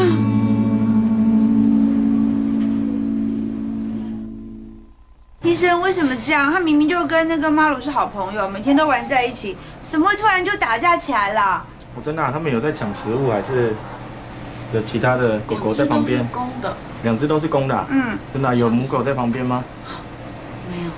[5.43, 6.53] 医生为什么这样？
[6.53, 9.57] 他明明就跟那个马鲁是好朋友，每天都玩在一起，
[9.89, 11.65] 怎么会突然就打架起来了？
[11.95, 13.75] 我真的啊、他们有在抢食物，还是
[14.75, 16.27] 有其他的狗狗在旁边？
[16.29, 19.65] 公的，两只都是公的啊、嗯，真的啊、有母狗在旁边吗？
[20.71, 20.91] 没有，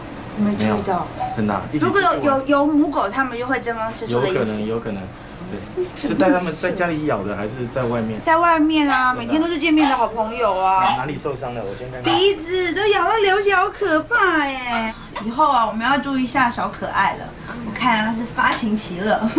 [0.45, 1.07] 没注意到。
[1.37, 5.03] 真的啊、如果有有有母狗，他们就会争风吃醋的意有可能，有可能，
[5.51, 8.21] 对，是带他们在家里咬的，还是在外面？
[8.21, 10.97] 在外面啊，每天都是见面的好朋友啊。
[10.97, 11.63] 哪里受伤了？
[11.65, 12.15] 我先看看。
[12.15, 14.95] 鼻子都咬到流血，好可怕哎！
[15.25, 17.25] 以后啊，我们要注意一下小可爱了。
[17.67, 19.31] 我看啊，他是发情期了。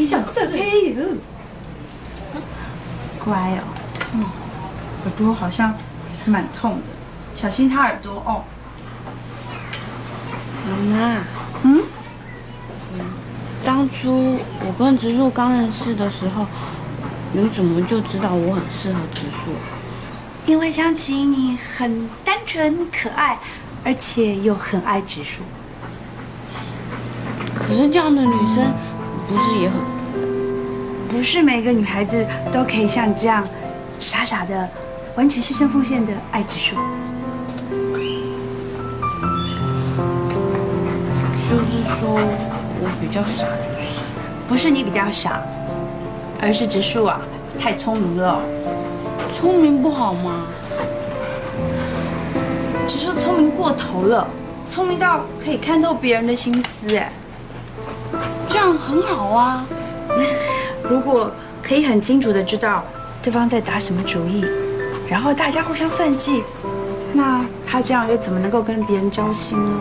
[0.00, 1.04] 小色胚哟，
[3.24, 3.64] 乖哦。
[4.14, 4.24] 嗯，
[5.04, 5.74] 耳朵好像
[6.26, 6.82] 蛮痛的，
[7.34, 8.44] 小心他耳朵哦。
[10.68, 11.22] 妈妈，
[11.62, 11.82] 嗯，
[13.66, 16.46] 当初我跟植树刚认识的时候，
[17.32, 19.50] 你怎么就知道我很适合植树？
[20.46, 23.36] 因为想起你很单纯可爱，
[23.84, 25.42] 而且又很爱植树。
[27.56, 28.72] 可是这样的女生
[29.28, 29.76] 不是也很……
[31.08, 33.44] 不是每个女孩子都可以像你这样
[33.98, 34.70] 傻傻的、
[35.16, 36.76] 完全牺牲奉献的爱植树。
[41.48, 42.20] 就是说
[42.80, 44.02] 我比较傻，就是
[44.46, 45.42] 不是你比较傻，
[46.40, 47.20] 而是植树啊
[47.58, 48.40] 太聪明了。
[49.38, 50.44] 聪明不好吗？
[52.86, 54.26] 植树聪明过头了，
[54.66, 57.12] 聪明到可以看透别人的心思，哎，
[58.48, 59.66] 这样很好啊。
[60.88, 61.30] 如果
[61.62, 62.84] 可以很清楚的知道
[63.20, 64.44] 对方在打什么主意，
[65.08, 66.44] 然后大家互相算计，
[67.12, 69.72] 那他这样又怎么能够跟别人交心呢？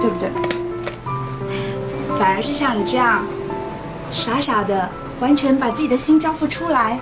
[0.00, 0.28] 对不对？
[2.34, 3.24] 反而是像你这样
[4.10, 6.98] 傻傻的，完全把自己的心交付出来，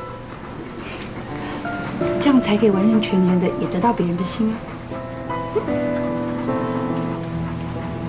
[2.21, 4.55] 这样才可以完完全全的也得到别人的心啊。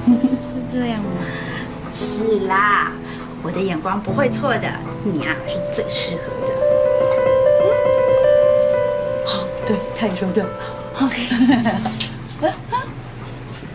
[0.22, 1.24] 是这样吗？
[1.94, 2.92] 是啦，
[3.42, 4.68] 我的眼光不会错的，
[5.06, 6.52] 你啊是最适合的。
[9.26, 10.44] 好，对，他也说对。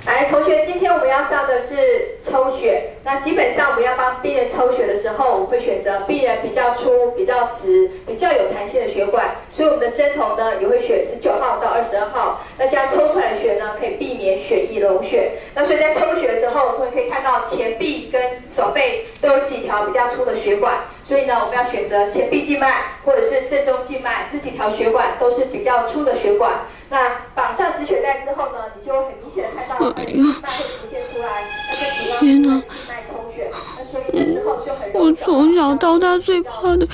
[0.05, 2.91] 来， 同学，今天我们要上的是抽血。
[3.05, 12.41] 那基本上我们要帮病人抽血的时候，我们会选择病人比较粗、比较直、比较有弹性的血管，所以我们的针头呢也会选十九号到二十二号。
[12.59, 15.33] 那这样抽出来的血呢，可以避免血液溶血。
[15.55, 20.74] 那所以在抽血的时候，我们可以看到前臂跟手背都有几条比较粗的血管。
[21.09, 26.66] 所以呢，我们要选择前臂静脉或者是正中静脉这几条血管都是比较粗的血管。
[26.90, 32.42] 那绑上止血带之后呢，你就会很明显的看到哎静脉会浮现出来，那这主要静
[32.86, 33.50] 脉充血。
[33.78, 36.86] 那所以这时候就很我从小到大最怕的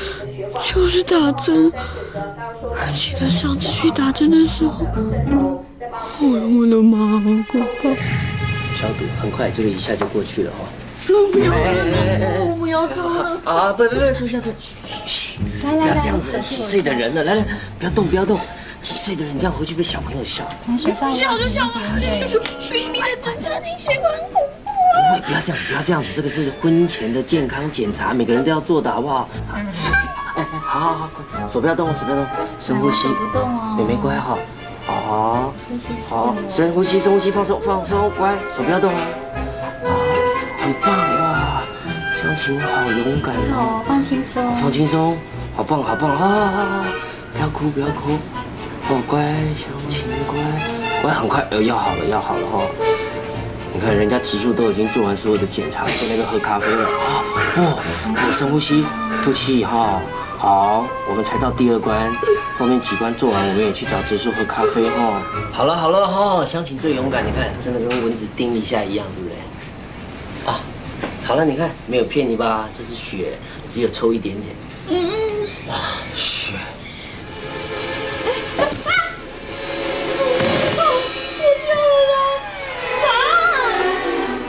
[0.63, 1.73] 就是打针。
[2.95, 4.87] 记得上次去打针的时候，
[6.21, 7.91] 我我的妈，好可怕！
[8.77, 10.59] 消毒，很快这个一下就过去了哈。
[11.07, 11.63] 不要哎哎
[11.95, 13.41] 哎哎我不要做了。
[13.45, 14.55] 啊，不不不，说下去，
[14.87, 17.45] 嘘嘘，不要这样子，几岁的人了，来来，
[17.79, 18.39] 不要动不要动，
[18.81, 20.45] 几岁的人这样回去被小朋友笑。
[21.15, 21.81] 笑就笑吧，
[22.71, 29.29] 冰冰的针插进血管，很恐怖不会，不要这样子，不要这样子，这个是婚前的健康检查，每个人都要做的好不好？
[29.53, 29.67] 哎
[30.37, 32.27] 哎，好好好，快手不要动哦，手不要动，
[32.59, 33.77] 深呼吸，不动哦。
[33.79, 34.37] 妹妹乖哈，
[34.85, 35.53] 好，
[36.09, 39.01] 好，深呼吸，深呼吸，放松放松，乖，手不要动，啊，
[40.65, 41.63] 很棒哇，
[42.17, 43.85] 湘琴好勇敢哦。
[43.87, 44.57] 放轻松。
[44.57, 45.15] 放轻松，
[45.55, 46.85] 好棒好棒，好好好好，
[47.35, 48.13] 不要哭不要哭，
[48.89, 49.21] 哦乖，
[49.55, 50.39] 湘琴乖，
[51.03, 52.63] 乖，很快呃要好了要好了哈。
[53.75, 56.89] 你看人家植树都已经做完所有的检查，现在都喝咖啡了啊
[57.59, 58.87] 哦，哦深呼吸，
[59.23, 60.01] 吐气哈。
[60.39, 62.11] 好，我们才到第二关，
[62.59, 65.21] 后面几关做完，我们也去找植树喝咖啡哈。
[65.53, 69.34] 好了好了哈，湘琴最勇敢，你看真的跟蚊子叮一下一样，对不对？
[71.25, 72.69] 啊，好了，你看没有骗你吧？
[72.75, 74.55] 这是血，只有抽一点点。
[74.91, 75.11] 嗯。
[75.69, 75.75] 哇，
[76.15, 76.53] 血！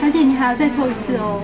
[0.00, 1.42] 小姐，你还要再抽一次哦。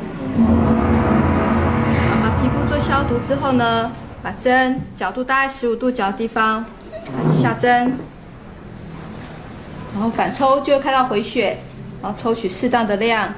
[2.22, 3.90] 把皮肤做消毒之后呢，
[4.22, 6.64] 把针角度大概十五度角的地方
[7.40, 7.98] 下针，
[9.94, 11.58] 然后反抽就会看到回血，
[12.02, 13.32] 然后抽取适当的量。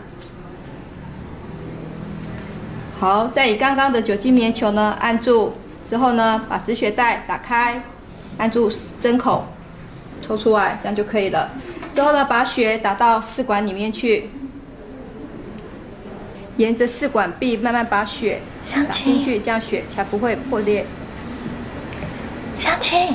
[3.04, 5.52] 好，再以刚刚的酒精棉球呢按住，
[5.86, 7.82] 之后呢把止血带打开，
[8.38, 9.44] 按住针孔，
[10.22, 11.50] 抽出来，这样就可以了。
[11.92, 14.30] 之后呢，把血打到试管里面去，
[16.56, 18.40] 沿着试管壁慢慢把血
[18.72, 20.86] 打进去，这样血才不会破裂。
[22.58, 23.14] 湘琴，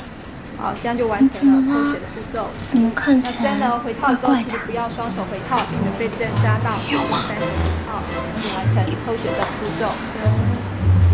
[0.60, 2.48] 好，这样就完成了抽血的步骤。
[2.66, 6.76] 怎么看起来那针呢，回套的时候怪怪的记得不要双手回套，避免被针扎到。
[6.92, 7.24] 有吗？
[7.28, 7.96] 单手回套，
[8.42, 9.88] 就完成抽血的步骤。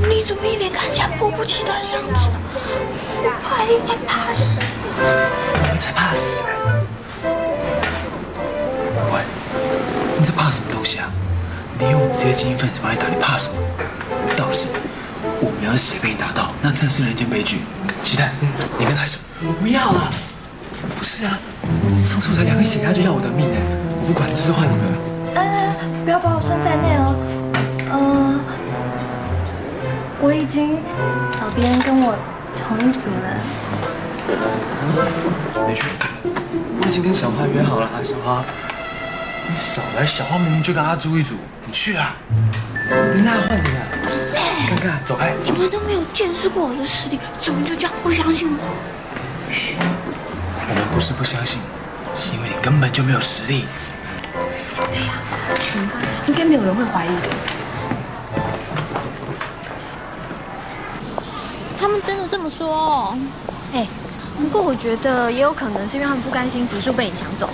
[0.08, 2.12] 你怎么一脸看起来迫不及待的样子？
[3.22, 4.58] 我怕一定会怕死。
[4.98, 6.42] 我们才怕死！
[9.14, 9.22] 喂，
[10.18, 11.08] 你在怕什么东西啊？
[11.78, 13.54] 你有我们这些精英分子帮你打，你怕什么？
[14.36, 14.66] 倒是，
[15.40, 17.58] 我们要是谁被你打到，那真是人间悲剧。
[18.02, 18.32] 期待，
[18.78, 19.18] 你跟他一组。
[19.42, 20.10] 我不要啊！
[20.98, 21.38] 不是啊，
[22.02, 23.58] 上次我才两个血压就要我的命哎！
[24.00, 24.96] 我不管，这次换你们了。
[25.34, 25.74] 呃，
[26.04, 27.16] 不要把我算在内哦。
[27.92, 28.40] 嗯、
[30.20, 30.78] 我已经
[31.32, 32.16] 找别人跟我
[32.54, 33.36] 同一组了。
[35.66, 35.84] 没去，
[36.80, 38.44] 我已经跟小花约好了啊，小花。
[39.48, 41.34] 你少来，小花明明就跟阿朱一组，
[41.66, 42.14] 你去啊！
[43.14, 43.82] 你那换你啊！
[44.68, 45.34] 看看，走开。
[45.44, 48.58] 你们都没有见识过我的实力，怎么就这样不相信我？
[49.50, 49.76] 嘘，
[50.68, 51.58] 我们不是不相信，
[52.14, 53.66] 是因为你根本就没有实力。
[54.90, 55.14] 对呀、
[55.60, 57.28] 全班应该没有人会怀疑的。
[61.78, 63.18] 他们真的这么说哦？
[63.72, 63.86] 哎，
[64.38, 67.48] 不过我觉得也有可能是因为他们不甘心植树被你抢走。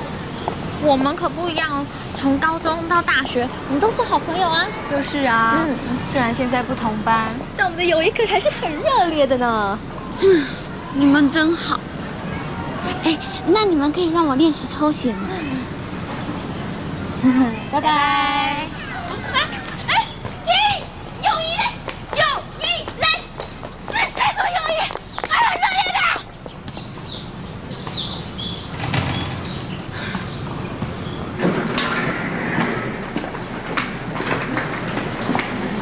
[0.83, 1.87] 我们可不一样哦，
[2.23, 4.65] 从高中到大学，我们都是好朋友啊。
[4.89, 9.77] 就是啊，嗯，虽然现在不同班，但我们的友谊可还是很热烈的呢。
[10.21, 10.47] 嗯，
[10.95, 11.81] 你们真好。
[13.03, 13.19] 哎，
[13.49, 15.29] 那你们可以让我练习抽血吗？
[17.73, 17.91] 拜拜。
[17.91, 18.69] 哎
[19.89, 20.07] 哎，
[20.47, 20.53] 耶！
[21.23, 21.65] 友谊嘞，
[22.15, 22.23] 友
[22.61, 22.63] 谊
[23.01, 23.07] 嘞，
[23.89, 24.79] 是谁说友谊？
[25.29, 25.99] 还很热烈的。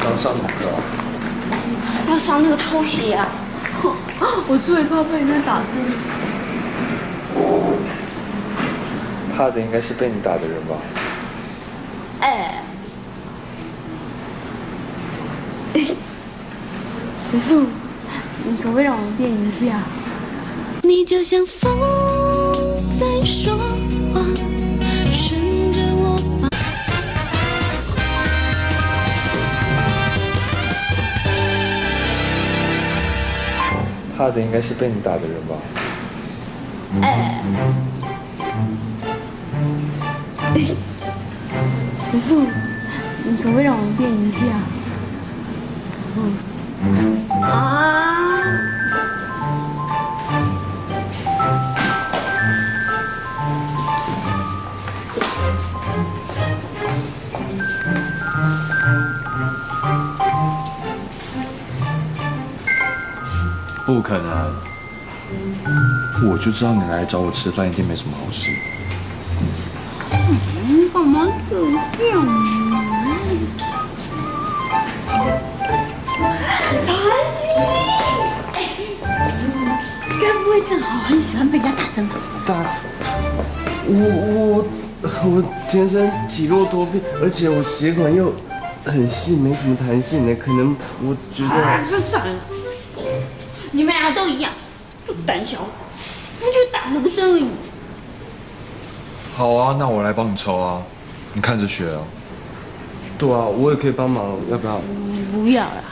[0.02, 0.78] 刚上什么课啊？
[2.08, 2.18] 要
[2.84, 3.28] 上那个抽血啊！
[4.48, 5.66] 我最怕被人家打针。
[9.36, 10.76] 怕的应该是被你打的人吧？
[12.20, 12.62] 哎，
[17.30, 17.66] 子树，
[18.44, 19.80] 你可不可以让我变一下？
[20.82, 21.70] 你就像风
[34.20, 35.56] 怕的应该是被你打的人吧？
[37.00, 37.40] 哎，
[42.12, 42.42] 子树，
[43.24, 44.40] 你可不可以让我变一下？
[46.18, 47.40] 嗯。
[47.40, 48.09] 啊！
[63.94, 64.54] 不可能！
[66.30, 68.50] 我就知道你来找我吃饭一定没什么好事。
[70.68, 71.56] 你干嘛这
[72.08, 72.28] 样啊？
[76.82, 76.88] 传
[77.36, 77.42] 奇，
[80.20, 82.14] 该不会正好很喜欢被人家打针吧？
[82.46, 82.54] 打
[83.86, 83.98] 我
[84.34, 84.64] 我
[85.28, 88.32] 我天生体弱多病，而且我血管又
[88.84, 92.34] 很细，没什么弹性的，可能我觉哎，得这算了，
[93.80, 94.52] 你们俩都一样，
[95.08, 95.60] 就胆小，
[96.38, 97.46] 不就打了个针而已。
[99.34, 100.82] 好啊，那我来帮你抽啊，
[101.32, 102.02] 你看着学啊。
[103.18, 104.78] 对啊，我也可以帮忙，要不要？
[105.32, 105.82] 不要啦。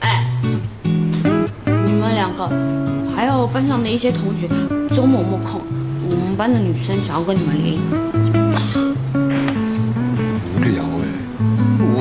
[0.00, 0.30] 哎，
[1.64, 2.46] 你们两个，
[3.16, 4.46] 还有班上的一些同学，
[4.94, 5.62] 周末有没空？
[6.10, 7.80] 我们班的女生想要跟你们联谊。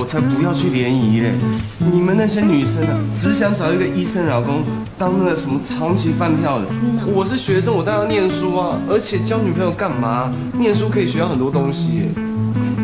[0.06, 1.32] 我才不要去联谊嘞！
[1.80, 4.62] 你们那些女生啊，只想找一个医生老公
[5.00, 6.66] 当那个什么长期饭票的。
[7.08, 10.32] 我是学生，我当然要念书啊，而且交女朋友干嘛？
[10.60, 12.04] 念书可以学到很多东西。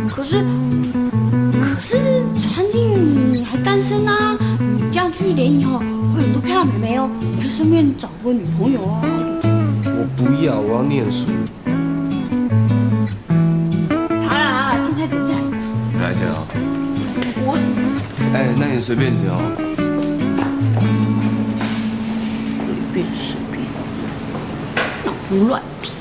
[0.09, 0.43] 可是，
[1.61, 4.36] 可是传进你还单身啊？
[4.59, 8.99] 你这样去联谊后，会很多漂亮妹妹哦，你可以顺便找个女朋友啊。
[9.86, 11.28] 我不要，我要念书。
[18.34, 19.36] 哎那你随便挑
[22.65, 23.61] 随便随便
[25.27, 25.93] 胡乱挑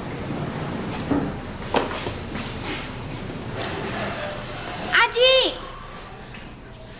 [4.93, 5.21] 阿金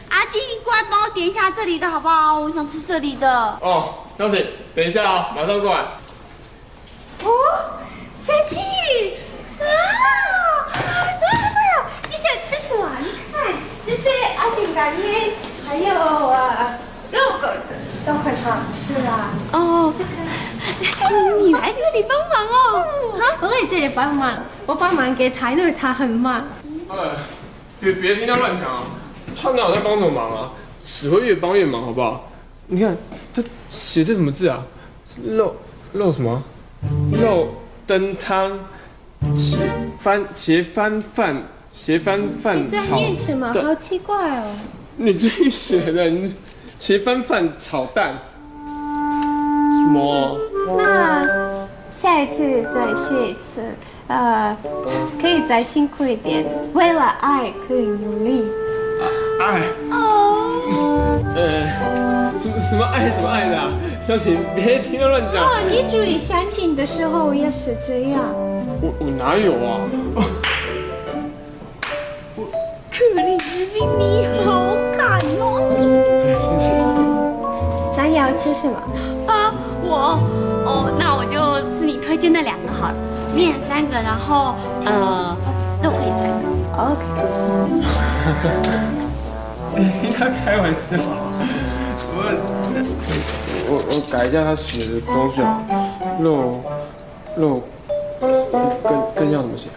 [0.09, 2.41] 阿金你过来帮我点一下这里的好不好？
[2.41, 3.59] 我想吃这里的。
[3.61, 5.85] 哦张子等一下啊马上过来。
[21.41, 22.87] 你来这里帮忙哦。
[23.19, 24.33] 啊，我在这里帮忙，
[24.67, 26.45] 我帮忙给他，因为他很忙。
[26.89, 26.97] 哎，
[27.81, 28.83] 别别听他乱讲啊！
[29.41, 30.53] 他哪有在帮什么忙啊？
[30.85, 32.31] 只会越帮越忙，好不好？
[32.67, 32.97] 你看
[33.33, 34.63] 他写这什么字啊？
[35.25, 35.57] 肉
[35.93, 36.43] 肉什么？
[37.13, 37.55] 肉
[37.87, 38.59] 灯汤，
[39.33, 39.57] 茄
[40.01, 41.43] 翻茄翻饭，
[41.75, 43.53] 茄翻饭你在炒念什么？
[43.53, 44.57] 好奇怪哦。
[44.97, 46.35] 你自己写的，你
[46.79, 48.15] 茄翻饭炒蛋，
[48.67, 50.39] 什么？
[50.79, 53.61] 那下一次再试一次，
[54.09, 54.57] 呃，
[55.21, 56.45] 可以再辛苦一点，
[56.75, 58.45] 为了爱可以努力。
[59.41, 59.61] 爱？
[59.91, 61.67] 哦， 呃，
[62.39, 63.71] 什么什么爱什么爱的啊？
[64.07, 65.45] 小晴，别听他乱讲。
[65.45, 68.21] 哦，你注意相亲的时候也是这样。
[68.83, 69.81] 我我哪有啊？
[72.37, 72.45] 我
[72.91, 75.43] 可丽比你好看哦。
[76.41, 76.71] 心情。
[77.97, 78.77] 那你要吃什么？
[79.27, 79.53] 啊，
[79.83, 80.19] 我
[80.81, 82.95] 哦，那我就吃你推荐的两个好了，
[83.35, 84.55] 面三个，然后
[84.87, 85.37] 呃，
[85.83, 86.49] 肉可以三个。
[86.81, 87.05] OK。
[89.77, 91.13] 你他开玩笑啊？
[92.13, 92.17] 我
[93.69, 95.61] 我我改一下他写的东西啊，
[96.19, 96.63] 肉
[97.37, 97.63] 肉
[98.89, 99.69] 更更要怎么写？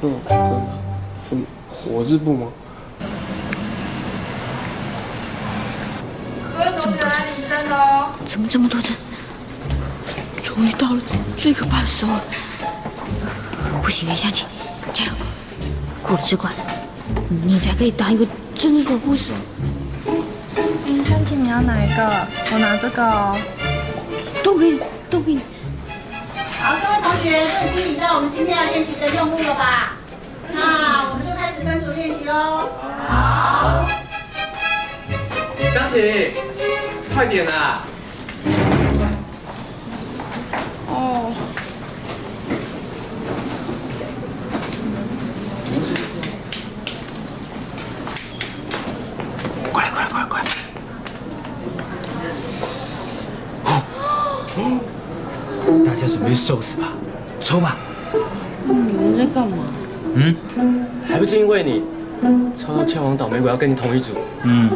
[0.00, 0.36] 肉更
[1.28, 2.46] 什么火字部吗？
[6.56, 8.06] 各位同学来领证喽！
[8.26, 8.96] 怎么这么多针？
[10.58, 11.00] 终于到了
[11.38, 12.12] 最可怕的时候！
[13.80, 14.44] 不行，袁湘琴，
[14.92, 15.12] 加油！
[16.02, 16.52] 过了这关，
[17.44, 19.30] 你才可以当一个真的护士。
[20.84, 22.26] 林湘琴，你要哪一个？
[22.50, 23.38] 我拿这个哦。
[24.42, 25.40] 都给你，都给你。
[26.60, 29.92] 好，各位同学，都已经理到我们今天要练习的用目了吧？
[30.52, 32.68] 那我们就开始分组练习喽。
[33.06, 33.88] 好。
[35.72, 36.32] 湘琴，
[37.14, 37.86] 快点啊！
[40.88, 41.32] 哦。
[49.72, 50.44] 过来，过来，过来，过来！
[55.84, 56.88] 大家准备受死吧，
[57.40, 57.76] 抽吧！
[58.64, 59.56] 你们在干嘛？
[60.14, 60.34] 嗯，
[61.06, 61.82] 还不是因为你
[62.56, 64.12] 抽到枪王倒霉鬼要跟你同一组。
[64.42, 64.70] 嗯，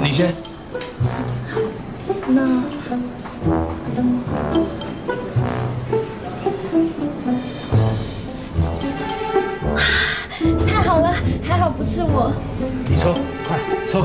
[0.00, 0.34] 你先。
[2.26, 2.42] 那
[10.66, 12.32] 太好了，还好不是我。
[12.88, 13.14] 你抽，
[13.46, 14.04] 快抽！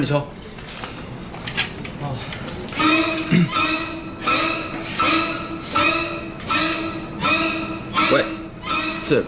[0.00, 0.31] 主席保
[8.12, 8.22] 喂，
[9.02, 9.24] 是。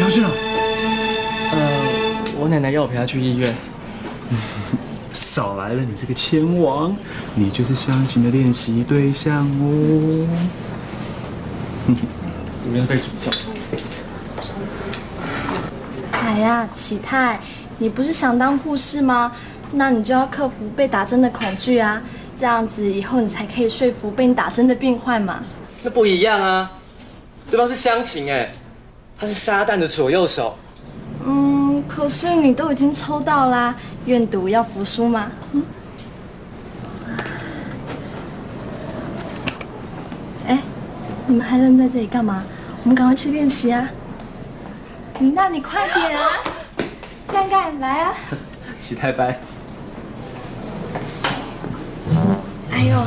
[0.00, 0.30] 姚俊啊，
[1.52, 1.58] 呃，
[2.38, 3.54] 我奶奶要我陪她去医院。
[5.12, 6.96] 少来了，你这个千王，
[7.34, 10.26] 你就是湘琴的练习对象哦。
[12.64, 13.30] 里面被诅咒。
[16.12, 17.38] 哎呀，启泰，
[17.76, 19.30] 你不是想当护士吗？
[19.74, 22.02] 那你就要克服被打针的恐惧啊，
[22.38, 25.42] 这样子以后你才可以说服被你打针的病患嘛。
[25.82, 26.72] 这不一样啊！
[27.50, 28.48] 对方是湘琴哎，
[29.18, 30.56] 他是撒旦的左右手。
[31.26, 33.74] 嗯，可是你都已经抽到啦，
[34.06, 35.30] 愿赌要服输嘛。
[35.52, 35.62] 嗯。
[40.46, 40.58] 哎，
[41.26, 42.42] 你们还愣在这里干嘛？
[42.82, 43.88] 我们赶快去练习啊！
[45.18, 46.28] 你那你快点啊！
[47.28, 48.14] 干干来啊！
[48.80, 49.38] 许太白。
[52.84, 53.02] 哎呦，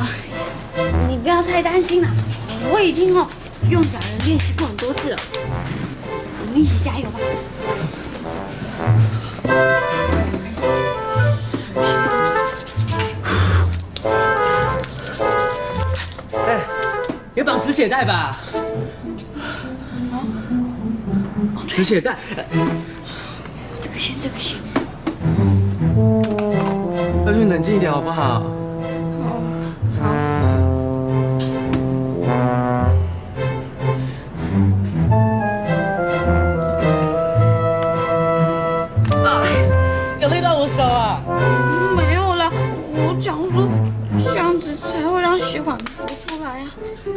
[1.08, 2.08] 你不要太担心了，
[2.72, 3.24] 我已经哦
[3.70, 5.16] 用假人练习过很多次了，
[6.40, 7.20] 我们一起加油吧！
[16.44, 16.58] 哎，
[17.36, 18.36] 有绑止血带吧？
[21.68, 22.16] 止血带。
[23.80, 24.56] 这个先，这个先。
[27.24, 28.42] 要去冷静一点好不好？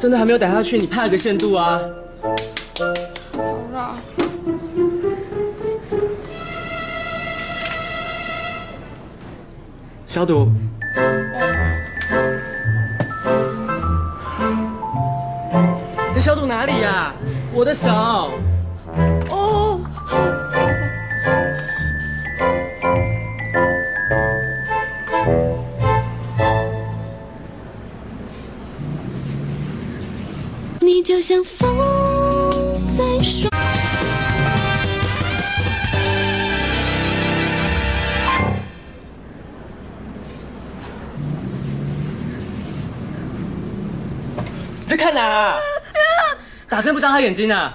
[0.01, 1.79] 真的还没有打下去，你怕有个限度啊。
[2.23, 3.95] 好了，
[10.07, 10.51] 消毒。
[16.07, 17.13] 你在消毒哪里呀、
[17.53, 18.31] 我的手。
[31.21, 31.77] 像风
[32.97, 33.47] 在说。
[44.79, 45.59] 你在看哪、啊？
[46.67, 47.71] 打针不张开眼睛啊？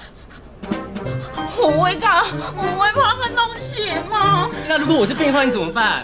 [1.58, 2.24] 我会看，
[2.56, 4.50] 我会怕看到血吗？
[4.68, 6.02] 那如果我是病患，你怎么办？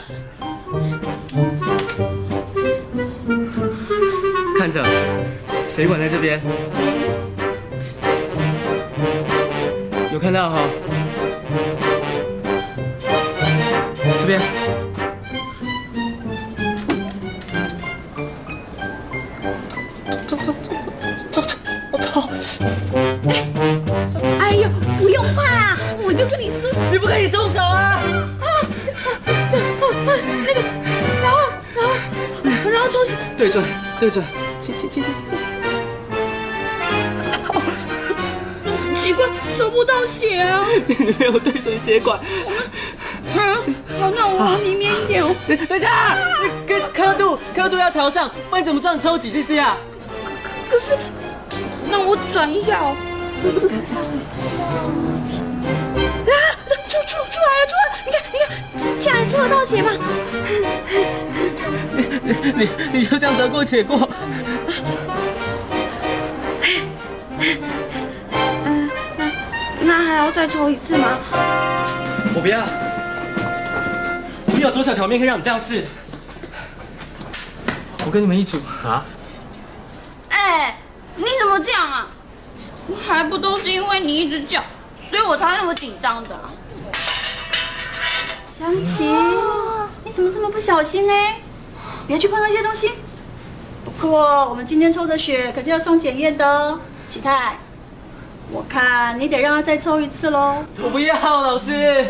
[4.58, 4.84] 看着，
[5.68, 6.40] 血管在这边，
[10.12, 10.68] 有看到哈？
[14.20, 14.38] 这边，
[20.28, 20.52] 走走
[21.30, 21.56] 走走，
[21.90, 22.28] 我头。
[24.38, 28.02] 哎呦，不用怕，我就跟你说，你不可以松手啊！
[28.38, 28.44] 啊，
[29.50, 29.58] 对，
[30.46, 30.60] 那个，
[31.22, 31.38] 然后，
[31.74, 33.64] 然后，然后抽血，对准，
[33.98, 34.22] 对准，
[34.60, 35.08] 轻轻轻的。
[40.12, 40.64] 血啊。
[40.86, 42.18] 你没有对准血管。
[42.18, 43.56] 啊，
[43.98, 45.34] 好，那我往里面一点哦。
[45.48, 46.18] 等等一下，
[46.66, 49.76] 跟刻度刻度要朝上，不然怎么知道你抽几 CC 啊？
[50.68, 50.96] 可是，
[51.90, 52.94] 那我转一下哦。
[56.26, 56.32] 啊，
[56.88, 57.84] 出出出来了，出来！
[58.04, 58.46] 你看，你看，
[59.00, 59.90] 这样还抽得到血吗？
[62.24, 64.08] 你你你就这样得过且过。
[70.42, 71.20] 再抽一次吗？
[72.34, 72.58] 我不要。
[74.52, 75.86] 我有多少条命可以让你这样试？
[78.04, 79.04] 我跟你们一组啊！
[80.30, 80.80] 哎，
[81.14, 82.08] 你怎么这样啊？
[83.06, 84.60] 还不都是因为你一直叫，
[85.08, 86.50] 所以我才那么紧张的啊。
[88.52, 89.04] 香琪，
[90.02, 91.14] 你怎么这么不小心呢？
[92.08, 92.94] 别去碰那些东西。
[93.84, 96.80] 不过我们今天抽的血可是要送检验的哦。
[97.06, 97.58] 启泰，
[98.52, 100.62] 我看你得让他再抽一次喽。
[100.82, 102.04] 我不要，老师。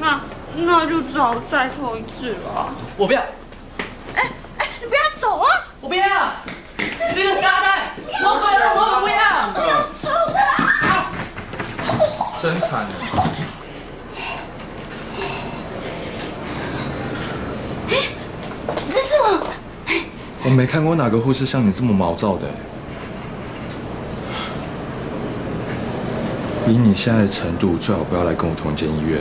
[0.00, 0.20] 那
[0.56, 2.68] 那就只好再抽一次了。
[2.96, 3.20] 我不要，
[4.16, 5.48] 哎哎，你不要走啊！
[5.80, 6.04] 我不要，
[6.76, 7.94] 你这个沙袋！
[8.24, 11.12] 我不要，我不要，不要抽的啦！
[12.42, 12.86] 真惨
[17.88, 17.92] 哎！
[18.90, 19.46] 这是我。
[20.44, 22.48] 我没看过哪个护士像你这么毛躁的。
[26.68, 29.20] 以你现在的程度，最好不要来跟我同一间医院。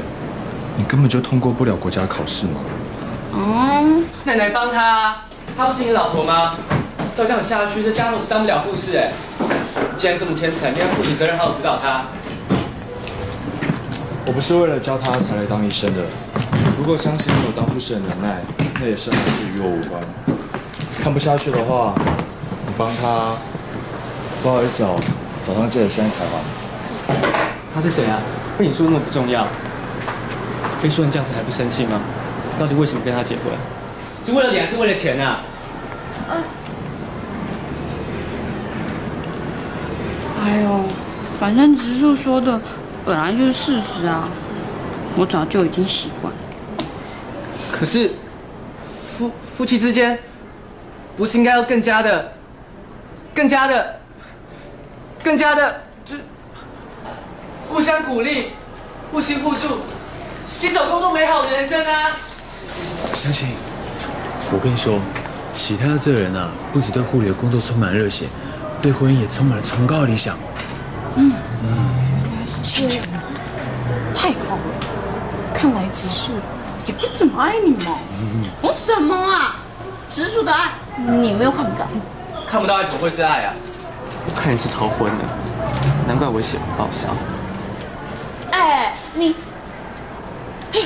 [0.75, 2.59] 你根本就通过不了国家考试嘛。
[3.33, 5.15] 嗯，奶奶帮他，
[5.55, 6.55] 她不是你老婆吗？
[7.15, 9.11] 照这样下去，这家伙是当不了护士哎。
[9.95, 12.03] 既然这么天才，你要负起责任，好好指导他。
[14.25, 16.03] 我不是为了教他才来当医生的。
[16.77, 18.41] 如果相信你有当护士的能耐，
[18.79, 20.01] 那也是好事，与我无关。
[21.01, 21.95] 看不下去的话，
[22.67, 23.33] 你帮他。
[24.43, 24.99] 不好意思哦，
[25.41, 26.56] 早上记得先采访。
[27.73, 28.19] 他是谁啊？
[28.57, 29.45] 被你说那么不重要，
[30.81, 31.99] 被说成这样子还不生气吗？
[32.57, 33.53] 到底为什么跟他结婚？
[34.25, 35.41] 是为了脸还是为了钱啊？
[40.43, 40.81] 哎呦，
[41.39, 42.59] 反正植树说的
[43.05, 44.27] 本来就是事实啊，
[45.15, 46.39] 我早就已经习惯了。
[47.71, 48.11] 可是
[49.17, 50.17] 夫夫妻之间，
[51.15, 52.33] 不是应该要更加的、
[53.35, 53.99] 更加的、
[55.23, 55.77] 更加的，就
[57.69, 58.53] 互相鼓励、
[59.11, 59.79] 互信互助，
[60.49, 62.11] 携手共度美好的人生啊！
[63.13, 63.49] 相信，
[64.51, 64.99] 我跟你说，
[65.51, 68.25] 其他这个人啊，不止对护理的工作充满热血，
[68.81, 70.37] 对婚姻也充满了崇高的理想。
[71.15, 71.71] 嗯，原
[72.39, 73.05] 来是这样，
[74.15, 74.61] 太好了。
[75.53, 76.33] 看来植树
[76.85, 77.97] 也不怎么爱你嘛。
[78.61, 79.57] 我，什么啊？
[80.15, 81.87] 植树的爱你没有看不到？
[82.49, 83.53] 看不到爱怎么会是爱啊？
[84.25, 85.23] 我看你是逃婚的，
[86.07, 87.07] 难怪我血不报销。
[88.57, 89.35] 哎，你，
[90.73, 90.79] 哎，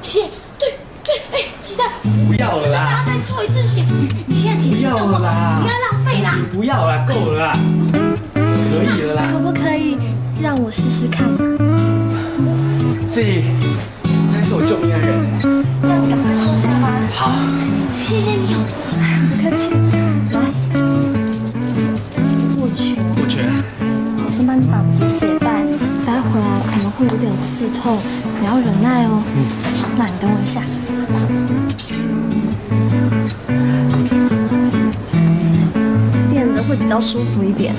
[0.00, 0.22] 血，
[0.58, 1.86] 对对，哎，鸡蛋，
[2.26, 3.04] 不要了啦！
[3.06, 3.84] 再抽一次血，
[4.26, 6.34] 你现在情绪这么好，不要浪费啦。
[6.50, 7.52] 不要啦，够了啦，
[8.32, 9.28] 可以了啦。
[9.30, 9.98] 可不可以
[10.40, 11.28] 让我试试看？
[13.10, 13.44] 志毅，
[14.32, 15.12] 真是我救命恩人。
[15.82, 16.88] 那你赶快脱下吧。
[17.14, 17.32] 好，
[17.98, 18.64] 谢谢你哦。
[19.28, 19.76] 不客气。
[20.32, 20.40] 来，
[22.56, 22.96] 握拳。
[23.20, 23.44] 握拳。
[24.24, 25.38] 我先帮你绑止血
[26.98, 27.96] 会有点刺痛，
[28.40, 29.22] 你要忍耐哦。
[29.36, 29.46] 嗯。
[29.96, 30.60] 那你等我一下。
[36.28, 37.72] 垫着会比较舒服一点。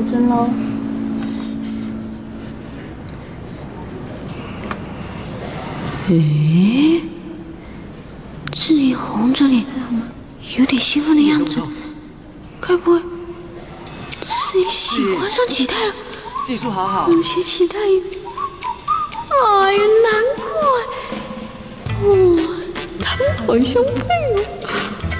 [0.00, 0.48] 我要抽针喽。
[6.08, 7.02] 诶，
[8.50, 9.64] 志毅红着脸，
[10.56, 11.60] 有点兴奋的样子，
[12.60, 13.00] 该不会
[14.22, 15.94] 志毅喜欢上启泰了？
[16.46, 17.06] 技术好好。
[17.10, 18.00] 而且启泰也……
[19.42, 20.44] 哎呀，难怪！
[22.08, 22.10] 哇，
[22.98, 23.90] 他们好相配
[24.34, 24.40] 哦。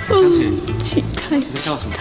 [0.08, 0.50] 小姐，
[0.80, 1.92] 启泰，你在笑什么？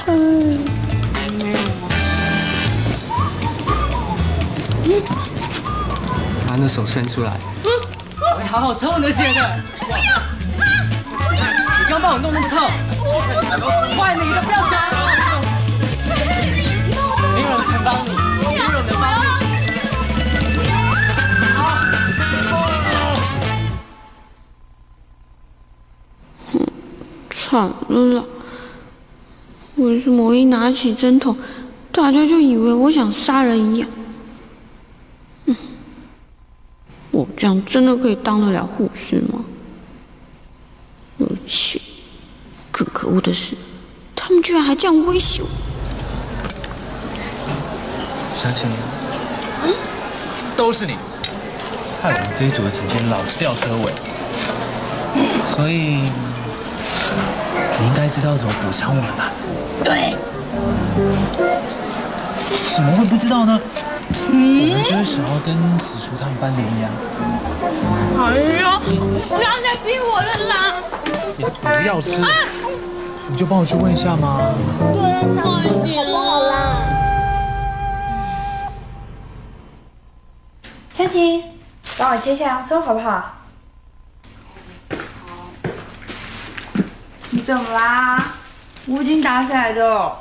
[6.59, 7.31] 把那手伸出来。
[7.63, 9.61] 我会好好抽你的血的。
[9.79, 9.97] 不要！
[10.59, 12.59] 你刚帮我弄那么痛，
[13.97, 14.77] 坏你的，不要讲。
[17.33, 18.09] 没有人能帮你，
[18.43, 19.29] 没有人能帮你。
[27.31, 28.25] 惨了！
[29.77, 31.37] 为什么我一拿起针筒，
[31.93, 33.89] 大家就以为我想杀人一样？
[35.45, 35.55] 嗯，
[37.11, 39.39] 我这样真的可以当得了护士吗？
[41.19, 41.79] 而且，
[42.69, 43.55] 更可恶的是，
[44.13, 45.47] 他们居然还这样威胁我！
[48.35, 48.69] 相信
[50.57, 50.97] 都是你，
[52.01, 53.93] 害我们这一组的警监老是掉车尾，
[55.45, 56.01] 所以
[57.79, 59.31] 你应该知道怎么补偿我们吧？
[59.81, 60.13] 对，
[62.75, 63.57] 怎么会不知道呢？
[64.31, 66.89] 我们就是想要跟紫竹他们班联谊啊！
[68.21, 68.79] 哎呀，
[69.29, 70.75] 不要再逼我了啦！
[71.37, 72.21] 你不要吃，
[73.29, 74.53] 你就帮我去问一下嘛。
[74.93, 76.53] 对啊，相信好不好啦？
[80.93, 81.43] 湘琴，
[81.97, 83.37] 帮我切下洋葱好不好？
[87.29, 88.33] 你怎么啦？
[88.87, 90.17] 无精打采的。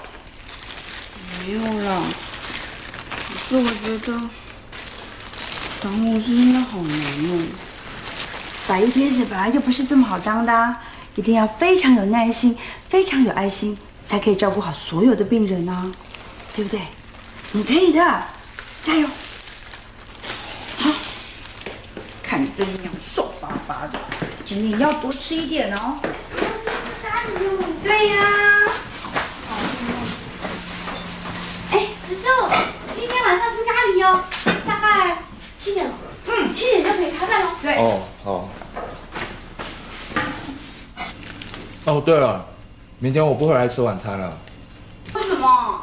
[1.41, 2.01] 没有啦，
[3.29, 4.21] 可是我觉得
[5.83, 7.67] 当护士应该好难哦。
[8.69, 10.79] 白衣天使本来就不是这么好当的啊，
[11.15, 12.55] 一定要非常有耐心、
[12.91, 15.91] 非常有爱心，才可以照顾好所有的病人啊，
[16.55, 16.79] 对不对？
[17.53, 18.25] 你可以的，
[18.83, 19.09] 加油！
[20.77, 20.91] 好，
[22.23, 23.99] 看你最近那样瘦巴巴的，
[24.45, 25.97] 今天要多吃一点哦。
[27.83, 28.17] 对呀、
[31.73, 32.29] 哎，子秀，
[32.95, 34.25] 今天晚上吃咖喱哦，
[34.67, 35.23] 大概
[35.59, 35.95] 七点了。
[36.31, 37.51] 嗯，七点就可以开饭了。
[37.63, 38.49] 对哦，好。
[41.85, 42.45] 哦，对了，
[42.99, 44.37] 明天我不回来吃晚餐了，
[45.15, 45.81] 为什么？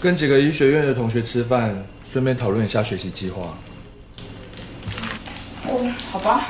[0.00, 3.56] 跟几个医学院的同学吃饭，顺便讨论一下学习计划。
[5.66, 6.46] 哦，好吧。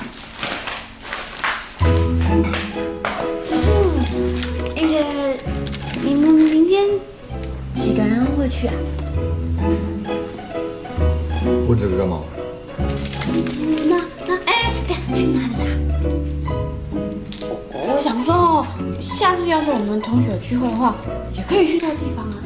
[4.74, 5.04] 那个，
[6.02, 6.88] 你们明天
[7.74, 8.74] 几个人会去啊？
[11.68, 12.22] 问这个干嘛？
[19.16, 20.94] 下次要是我们同学有聚会的话，
[21.32, 22.36] 也可以去那个地方啊。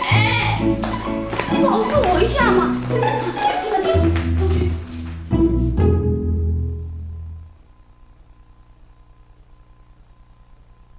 [0.00, 0.60] 哎，
[1.60, 2.76] 保护我一下嘛！
[2.88, 4.00] 这个地方。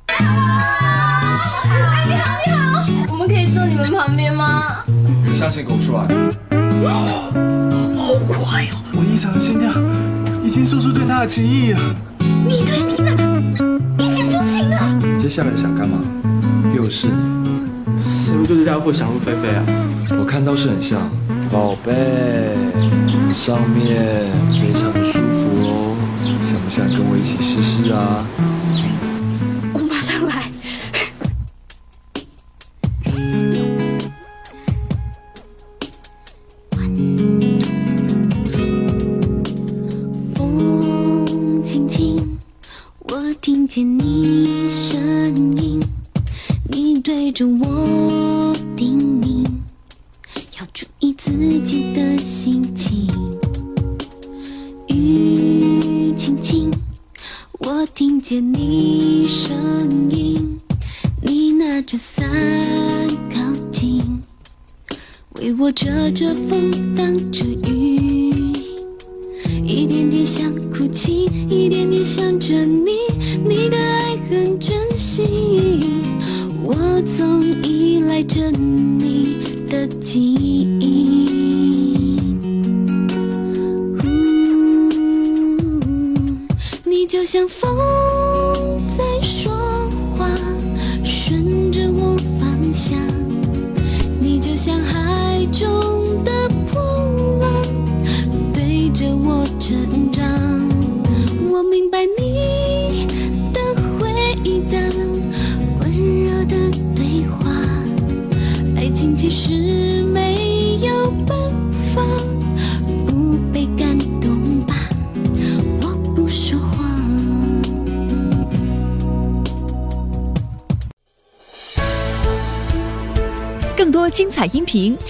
[0.07, 0.11] 哎，
[2.05, 4.83] 你好，你好，我们可以坐你们旁边吗？
[5.25, 6.01] 你相信给我出来！
[7.97, 8.83] 好快哦！
[8.95, 9.71] 我异常的心跳
[10.43, 11.79] 已经说出对他的情意了。
[12.19, 13.11] 你对缇娜
[13.97, 14.99] 一见钟情了。
[15.19, 15.97] 接下来想干嘛？
[16.75, 17.63] 又是你。
[18.03, 19.63] 谁会对这家伙想入非非啊？
[20.19, 21.09] 我看倒是很像，
[21.49, 21.93] 宝贝，
[23.33, 25.95] 上面非常的舒服哦，
[26.49, 28.25] 想不想跟我一起试试啊？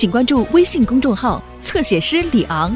[0.03, 2.75] 请关注微信公众号侧写师李昂。